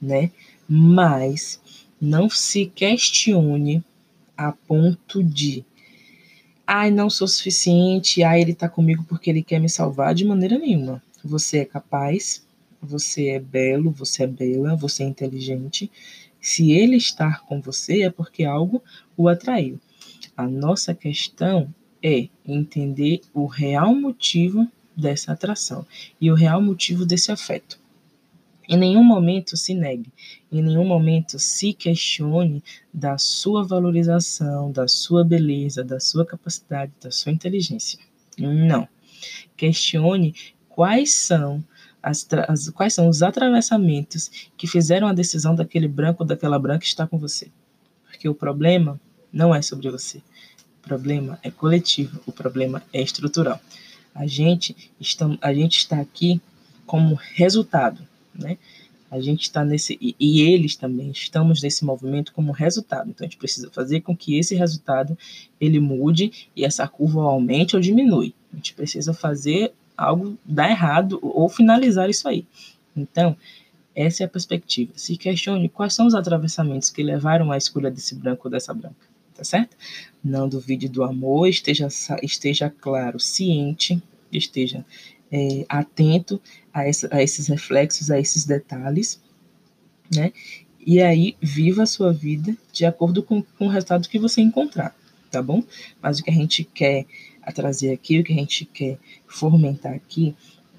né? 0.00 0.30
Mas 0.72 1.60
não 2.00 2.30
se 2.30 2.66
questione 2.66 3.82
a 4.36 4.52
ponto 4.52 5.20
de 5.20 5.64
ai, 6.64 6.92
não 6.92 7.10
sou 7.10 7.26
suficiente, 7.26 8.22
ai, 8.22 8.42
ele 8.42 8.54
tá 8.54 8.68
comigo 8.68 9.04
porque 9.08 9.28
ele 9.28 9.42
quer 9.42 9.58
me 9.58 9.68
salvar, 9.68 10.14
de 10.14 10.24
maneira 10.24 10.56
nenhuma. 10.56 11.02
Você 11.24 11.58
é 11.58 11.64
capaz, 11.64 12.46
você 12.80 13.30
é 13.30 13.40
belo, 13.40 13.90
você 13.90 14.22
é 14.22 14.26
bela, 14.28 14.76
você 14.76 15.02
é 15.02 15.06
inteligente. 15.06 15.90
Se 16.40 16.70
ele 16.70 16.96
estar 16.96 17.40
com 17.40 17.60
você 17.60 18.02
é 18.02 18.10
porque 18.10 18.44
algo 18.44 18.80
o 19.16 19.28
atraiu. 19.28 19.80
A 20.36 20.46
nossa 20.46 20.94
questão 20.94 21.74
é 22.00 22.28
entender 22.46 23.22
o 23.34 23.46
real 23.46 23.92
motivo 23.92 24.68
dessa 24.96 25.32
atração 25.32 25.84
e 26.20 26.30
o 26.30 26.36
real 26.36 26.62
motivo 26.62 27.04
desse 27.04 27.32
afeto. 27.32 27.79
Em 28.72 28.76
nenhum 28.76 29.02
momento 29.02 29.56
se 29.56 29.74
negue, 29.74 30.12
em 30.52 30.62
nenhum 30.62 30.86
momento 30.86 31.40
se 31.40 31.72
questione 31.72 32.62
da 32.94 33.18
sua 33.18 33.64
valorização, 33.64 34.70
da 34.70 34.86
sua 34.86 35.24
beleza, 35.24 35.82
da 35.82 35.98
sua 35.98 36.24
capacidade, 36.24 36.92
da 37.02 37.10
sua 37.10 37.32
inteligência. 37.32 37.98
Não. 38.38 38.86
Questione 39.56 40.36
quais 40.68 41.14
são 41.14 41.64
as, 42.00 42.24
as, 42.46 42.68
quais 42.68 42.94
são 42.94 43.08
os 43.08 43.24
atravessamentos 43.24 44.30
que 44.56 44.68
fizeram 44.68 45.08
a 45.08 45.12
decisão 45.12 45.52
daquele 45.52 45.88
branco 45.88 46.22
ou 46.22 46.26
daquela 46.28 46.56
branca 46.56 46.84
estar 46.84 47.08
com 47.08 47.18
você. 47.18 47.50
Porque 48.04 48.28
o 48.28 48.34
problema 48.36 49.00
não 49.32 49.52
é 49.52 49.60
sobre 49.62 49.90
você. 49.90 50.18
O 50.78 50.82
problema 50.82 51.40
é 51.42 51.50
coletivo, 51.50 52.20
o 52.24 52.30
problema 52.30 52.84
é 52.92 53.02
estrutural. 53.02 53.60
A 54.14 54.28
gente 54.28 54.76
está, 55.00 55.28
a 55.40 55.52
gente 55.52 55.78
está 55.78 56.00
aqui 56.00 56.40
como 56.86 57.16
resultado 57.16 58.08
né? 58.34 58.58
A 59.10 59.20
gente 59.20 59.42
está 59.42 59.64
nesse 59.64 59.98
e, 60.00 60.14
e, 60.20 60.42
eles 60.42 60.76
também 60.76 61.10
estamos 61.10 61.60
nesse 61.62 61.84
movimento 61.84 62.32
como 62.32 62.52
resultado. 62.52 63.10
Então 63.10 63.26
a 63.26 63.28
gente 63.28 63.38
precisa 63.38 63.68
fazer 63.70 64.02
com 64.02 64.16
que 64.16 64.38
esse 64.38 64.54
resultado 64.54 65.18
ele 65.60 65.80
mude 65.80 66.48
e 66.54 66.64
essa 66.64 66.86
curva 66.86 67.22
aumente 67.22 67.74
ou 67.74 67.82
diminui. 67.82 68.32
A 68.52 68.56
gente 68.56 68.72
precisa 68.72 69.12
fazer 69.12 69.72
algo 69.96 70.38
dar 70.44 70.70
errado 70.70 71.18
ou 71.22 71.48
finalizar 71.48 72.08
isso 72.08 72.28
aí. 72.28 72.46
Então, 72.96 73.36
essa 73.94 74.22
é 74.22 74.26
a 74.26 74.28
perspectiva. 74.28 74.92
Se 74.94 75.16
questione 75.16 75.68
quais 75.68 75.92
são 75.92 76.06
os 76.06 76.14
atravessamentos 76.14 76.88
que 76.88 77.02
levaram 77.02 77.50
à 77.50 77.56
escolha 77.56 77.90
desse 77.90 78.14
branco 78.14 78.42
ou 78.46 78.50
dessa 78.50 78.72
branca, 78.72 78.94
tá 79.34 79.44
certo? 79.44 79.76
Não 80.22 80.48
duvide 80.48 80.88
do 80.88 81.02
amor, 81.02 81.48
esteja, 81.48 81.88
esteja 82.22 82.70
claro, 82.70 83.18
ciente, 83.18 84.00
esteja 84.32 84.84
é, 85.30 85.64
atento 85.68 86.40
a, 86.72 86.86
essa, 86.86 87.08
a 87.12 87.22
esses 87.22 87.46
reflexos, 87.46 88.10
a 88.10 88.18
esses 88.18 88.44
detalhes, 88.44 89.20
né? 90.14 90.32
E 90.84 91.00
aí, 91.00 91.36
viva 91.40 91.82
a 91.82 91.86
sua 91.86 92.12
vida 92.12 92.56
de 92.72 92.86
acordo 92.86 93.22
com, 93.22 93.42
com 93.42 93.66
o 93.66 93.70
resultado 93.70 94.08
que 94.08 94.18
você 94.18 94.40
encontrar, 94.40 94.96
tá 95.30 95.42
bom? 95.42 95.62
Mas 96.00 96.18
o 96.18 96.24
que 96.24 96.30
a 96.30 96.34
gente 96.34 96.64
quer 96.64 97.04
trazer 97.54 97.92
aqui, 97.92 98.18
o 98.18 98.24
que 98.24 98.32
a 98.32 98.36
gente 98.36 98.64
quer 98.64 98.98
fomentar 99.26 99.92
aqui 99.92 100.34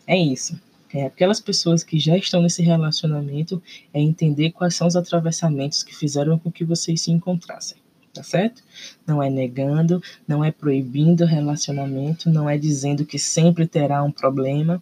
é 0.07 0.17
isso. 0.17 0.59
É 0.93 1.05
aquelas 1.05 1.39
pessoas 1.39 1.83
que 1.83 1.97
já 1.99 2.17
estão 2.17 2.41
nesse 2.41 2.61
relacionamento, 2.61 3.61
é 3.93 4.01
entender 4.01 4.51
quais 4.51 4.75
são 4.75 4.87
os 4.87 4.95
atravessamentos 4.95 5.83
que 5.83 5.95
fizeram 5.95 6.37
com 6.37 6.51
que 6.51 6.65
vocês 6.65 7.01
se 7.01 7.11
encontrassem 7.11 7.81
tá 8.13 8.24
certo? 8.24 8.63
Não 9.06 9.21
é 9.21 9.30
negando, 9.30 10.02
não 10.28 10.43
é 10.43 10.52
proibindo 10.52 11.26
relacionamento, 11.26 12.30
não 12.30 12.50
é 12.50 12.58
dizendo 12.58 13.06
que 13.06 13.17
sempre 13.17 13.65
terá 13.67 14.04
um 14.04 14.12
problema, 14.12 14.82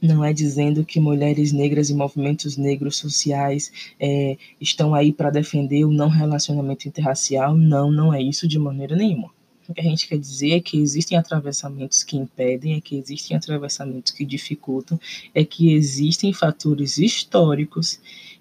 não 0.00 0.24
é 0.24 0.32
dizendo 0.32 0.84
que 0.84 0.98
mulheres 0.98 1.52
negras 1.52 1.90
e 1.90 1.94
movimentos 1.94 2.56
negros 2.56 2.96
sociais 2.96 3.70
é, 3.98 4.36
estão 4.60 4.94
aí 4.94 5.12
para 5.12 5.30
defender 5.30 5.84
o 5.84 5.92
não 5.92 6.08
relacionamento 6.08 6.88
interracial. 6.88 7.54
Não, 7.54 7.90
não 7.90 8.14
é 8.14 8.22
isso 8.22 8.48
de 8.48 8.58
maneira 8.58 8.96
nenhuma. 8.96 9.30
O 9.68 9.74
que 9.74 9.80
a 9.80 9.84
gente 9.84 10.08
quer 10.08 10.18
dizer 10.18 10.52
é 10.52 10.60
que 10.60 10.78
existem 10.78 11.16
atravessamentos 11.16 12.02
que 12.02 12.16
impedem, 12.16 12.74
é 12.74 12.80
que 12.80 12.96
existem 12.96 13.36
atravessamentos 13.36 14.10
que 14.10 14.24
dificultam, 14.24 14.98
é 15.32 15.44
que 15.44 15.72
existem 15.72 16.32
fatores 16.32 16.98
históricos 16.98 18.00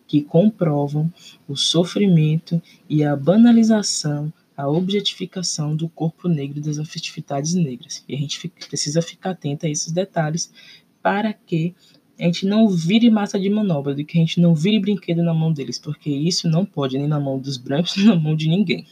que 0.09 0.23
comprovam 0.23 1.13
o 1.47 1.55
sofrimento 1.55 2.59
e 2.89 3.03
a 3.03 3.15
banalização, 3.15 4.33
a 4.57 4.67
objetificação 4.67 5.75
do 5.75 5.87
corpo 5.87 6.27
negro 6.27 6.57
e 6.57 6.61
das 6.61 6.79
afetividades 6.79 7.53
negras. 7.53 8.03
E 8.09 8.15
a 8.15 8.17
gente 8.17 8.39
fica, 8.39 8.67
precisa 8.67 9.03
ficar 9.03 9.29
atento 9.29 9.67
a 9.67 9.69
esses 9.69 9.91
detalhes 9.91 10.51
para 10.99 11.31
que 11.31 11.75
a 12.19 12.23
gente 12.23 12.47
não 12.47 12.67
vire 12.67 13.07
massa 13.11 13.39
de 13.39 13.51
manobra, 13.51 13.93
de 13.93 14.03
que 14.03 14.17
a 14.17 14.21
gente 14.21 14.41
não 14.41 14.55
vire 14.55 14.79
brinquedo 14.79 15.21
na 15.21 15.33
mão 15.33 15.53
deles, 15.53 15.77
porque 15.77 16.09
isso 16.09 16.49
não 16.49 16.65
pode 16.65 16.97
nem 16.97 17.07
na 17.07 17.19
mão 17.19 17.37
dos 17.37 17.55
brancos, 17.55 17.95
nem 17.97 18.07
na 18.07 18.15
mão 18.15 18.35
de 18.35 18.49
ninguém, 18.49 18.87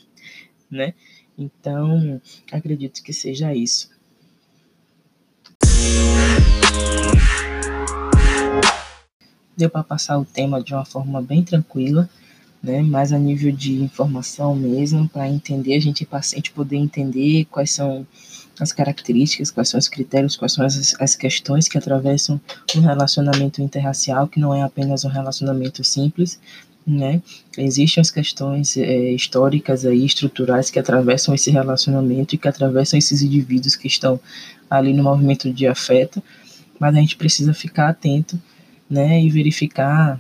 né? 0.70 0.94
Então, 1.36 2.22
acredito 2.52 3.02
que 3.02 3.12
seja 3.12 3.54
isso. 3.56 3.90
Deu 9.58 9.70
para 9.70 9.84
passar 9.84 10.20
o 10.20 10.24
tema 10.24 10.62
de 10.62 10.74
uma 10.74 10.86
forma 10.86 11.22
bem 11.22 11.44
tranquila, 11.44 12.08
né? 12.62 12.82
Mais 12.82 13.12
a 13.12 13.18
nível 13.18 13.52
de 13.52 13.74
informação 13.82 14.56
mesmo, 14.56 15.10
para 15.10 15.28
entender, 15.28 15.76
a 15.76 15.82
gente 15.82 16.06
paciente 16.06 16.52
poder 16.52 16.78
entender 16.78 17.46
quais 17.46 17.72
são 17.72 18.06
as 18.60 18.72
características, 18.72 19.52
quais 19.52 19.70
são 19.70 19.80
os 19.80 19.88
critérios, 19.88 20.36
quais 20.36 20.54
são 20.54 20.66
as, 20.66 20.96
as 21.00 21.16
questões 21.16 21.68
que 21.68 21.78
atravessam 21.78 22.40
um 22.76 22.82
relacionamento 22.82 23.62
interracial, 23.62 24.28
que 24.28 24.40
não 24.40 24.54
é 24.54 24.62
apenas 24.62 25.04
um 25.04 25.10
relacionamento 25.10 25.84
simples, 25.84 26.40
né? 26.86 27.22
Existem 27.58 28.02
as 28.02 28.10
questões 28.10 28.78
é, 28.78 29.12
históricas 29.12 29.86
aí, 29.86 30.06
estruturais 30.06 30.70
que 30.70 30.80
atravessam 30.80 31.36
esse 31.36 31.52
relacionamento 31.52 32.34
e 32.34 32.38
que 32.38 32.48
atravessam 32.48 32.98
esses 32.98 33.22
indivíduos 33.22 33.76
que 33.76 33.88
estão 33.88 34.20
ali 34.70 34.94
no 34.94 35.04
movimento 35.04 35.52
de 35.52 35.68
afeto, 35.68 36.22
mas 36.80 36.96
a 36.96 37.00
gente 37.00 37.18
precisa 37.18 37.54
ficar 37.54 37.90
atento 37.90 38.40
né, 38.90 39.22
e 39.22 39.30
verificar 39.30 40.20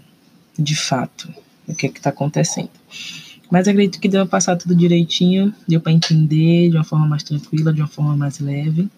de 0.57 0.75
fato 0.75 1.33
o 1.67 1.75
que 1.75 1.87
é 1.87 1.89
está 1.89 2.09
acontecendo. 2.09 2.69
Mas 3.49 3.67
acredito 3.67 3.99
que 3.99 4.09
deu 4.09 4.21
para 4.25 4.31
passar 4.31 4.55
tudo 4.57 4.75
direitinho, 4.75 5.53
deu 5.67 5.79
para 5.79 5.91
entender 5.91 6.69
de 6.69 6.75
uma 6.75 6.83
forma 6.83 7.07
mais 7.07 7.23
tranquila, 7.23 7.73
de 7.73 7.81
uma 7.81 7.87
forma 7.87 8.15
mais 8.15 8.39
leve. 8.39 8.89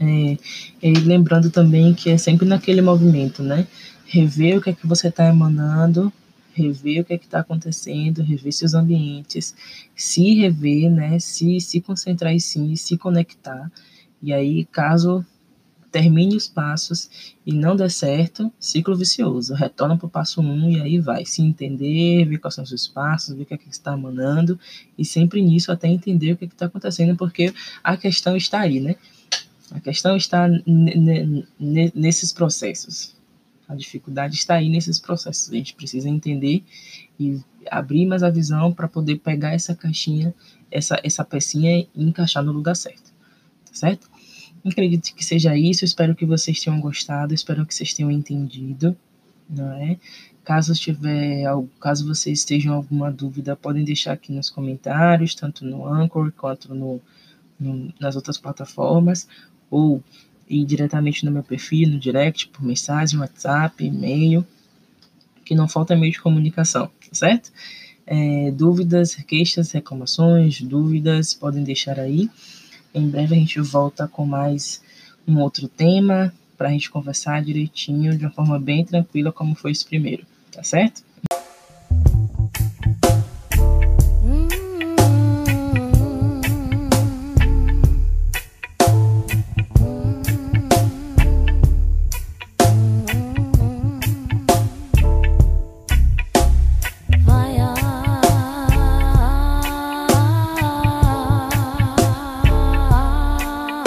É, 0.00 0.36
e 0.82 0.92
lembrando 0.94 1.50
também 1.50 1.94
que 1.94 2.10
é 2.10 2.16
sempre 2.16 2.46
naquele 2.46 2.80
movimento, 2.80 3.42
né? 3.42 3.66
Rever 4.06 4.58
o 4.58 4.60
que 4.60 4.70
é 4.70 4.72
que 4.72 4.86
você 4.86 5.08
está 5.08 5.26
emanando, 5.26 6.12
rever 6.54 7.02
o 7.02 7.04
que 7.04 7.12
é 7.12 7.18
que 7.18 7.26
está 7.26 7.40
acontecendo, 7.40 8.22
rever 8.22 8.52
seus 8.52 8.74
ambientes, 8.74 9.54
se 9.94 10.34
rever, 10.34 10.90
né? 10.90 11.18
Se, 11.18 11.60
se 11.60 11.80
concentrar 11.80 12.32
em 12.32 12.38
si, 12.38 12.76
se 12.76 12.96
conectar. 12.96 13.70
E 14.22 14.32
aí, 14.32 14.64
caso 14.64 15.24
termine 15.92 16.34
os 16.34 16.48
passos 16.48 17.10
e 17.44 17.52
não 17.52 17.76
der 17.76 17.90
certo, 17.90 18.50
ciclo 18.58 18.96
vicioso. 18.96 19.54
Retorna 19.54 19.96
para 19.96 20.06
o 20.06 20.10
passo 20.10 20.40
1 20.40 20.44
um, 20.44 20.70
e 20.70 20.80
aí 20.80 20.98
vai 20.98 21.24
se 21.26 21.42
entender, 21.42 22.24
ver 22.24 22.38
quais 22.38 22.54
são 22.54 22.64
os 22.64 22.70
seus 22.70 22.88
passos, 22.88 23.36
ver 23.36 23.42
o 23.42 23.46
que 23.46 23.54
é 23.54 23.58
que 23.58 23.68
está 23.68 23.94
mandando 23.94 24.58
e 24.96 25.04
sempre 25.04 25.42
nisso 25.42 25.70
até 25.70 25.86
entender 25.86 26.32
o 26.32 26.36
que 26.36 26.46
é 26.46 26.48
está 26.48 26.66
acontecendo, 26.66 27.14
porque 27.14 27.52
a 27.84 27.96
questão 27.96 28.34
está 28.34 28.60
aí, 28.60 28.80
né? 28.80 28.96
A 29.70 29.80
questão 29.80 30.16
está 30.16 30.48
nesses 31.94 32.32
processos. 32.32 33.14
A 33.68 33.74
dificuldade 33.74 34.34
está 34.34 34.54
aí 34.54 34.68
nesses 34.68 34.98
processos. 34.98 35.50
A 35.50 35.54
gente 35.54 35.74
precisa 35.74 36.08
entender 36.08 36.62
e 37.18 37.40
abrir 37.70 38.06
mais 38.06 38.22
a 38.22 38.30
visão 38.30 38.72
para 38.72 38.88
poder 38.88 39.16
pegar 39.16 39.52
essa 39.52 39.74
caixinha, 39.74 40.34
essa, 40.70 40.98
essa 41.02 41.24
pecinha 41.24 41.78
e 41.78 41.88
encaixar 41.94 42.42
no 42.42 42.52
lugar 42.52 42.76
certo. 42.76 43.12
Tá 43.64 43.72
certo? 43.72 44.11
Acredito 44.64 45.14
que 45.14 45.24
seja 45.24 45.56
isso. 45.56 45.84
Espero 45.84 46.14
que 46.14 46.24
vocês 46.24 46.60
tenham 46.60 46.80
gostado. 46.80 47.34
Espero 47.34 47.66
que 47.66 47.74
vocês 47.74 47.92
tenham 47.92 48.10
entendido. 48.10 48.96
Não 49.48 49.72
é? 49.72 49.98
Caso 50.44 50.74
tiver, 50.74 51.44
caso 51.80 52.06
vocês 52.06 52.40
estejam 52.40 52.74
alguma 52.74 53.12
dúvida, 53.12 53.54
podem 53.54 53.84
deixar 53.84 54.12
aqui 54.12 54.32
nos 54.32 54.50
comentários, 54.50 55.36
tanto 55.36 55.64
no 55.64 55.86
Anchor 55.86 56.32
quanto 56.32 56.74
no, 56.74 57.00
no, 57.60 57.94
nas 58.00 58.16
outras 58.16 58.38
plataformas, 58.38 59.28
ou 59.70 60.02
ir 60.48 60.64
diretamente 60.64 61.24
no 61.24 61.30
meu 61.30 61.44
perfil, 61.44 61.90
no 61.90 61.98
direct, 61.98 62.48
por 62.48 62.62
mensagem, 62.64 63.20
WhatsApp, 63.20 63.84
e-mail, 63.84 64.44
que 65.44 65.54
não 65.54 65.68
falta 65.68 65.94
meio 65.94 66.12
de 66.12 66.20
comunicação, 66.20 66.86
tá 66.86 67.14
certo? 67.14 67.52
É, 68.04 68.50
dúvidas, 68.50 69.14
queixas, 69.14 69.70
reclamações, 69.70 70.60
dúvidas, 70.60 71.34
podem 71.34 71.62
deixar 71.62 72.00
aí. 72.00 72.28
Em 72.94 73.08
breve 73.08 73.34
a 73.34 73.38
gente 73.38 73.58
volta 73.60 74.06
com 74.06 74.26
mais 74.26 74.82
um 75.26 75.38
outro 75.40 75.66
tema 75.66 76.32
para 76.58 76.68
a 76.68 76.72
gente 76.72 76.90
conversar 76.90 77.42
direitinho, 77.42 78.16
de 78.16 78.26
uma 78.26 78.30
forma 78.30 78.58
bem 78.60 78.84
tranquila, 78.84 79.32
como 79.32 79.54
foi 79.54 79.72
esse 79.72 79.84
primeiro, 79.84 80.26
tá 80.50 80.62
certo? 80.62 81.02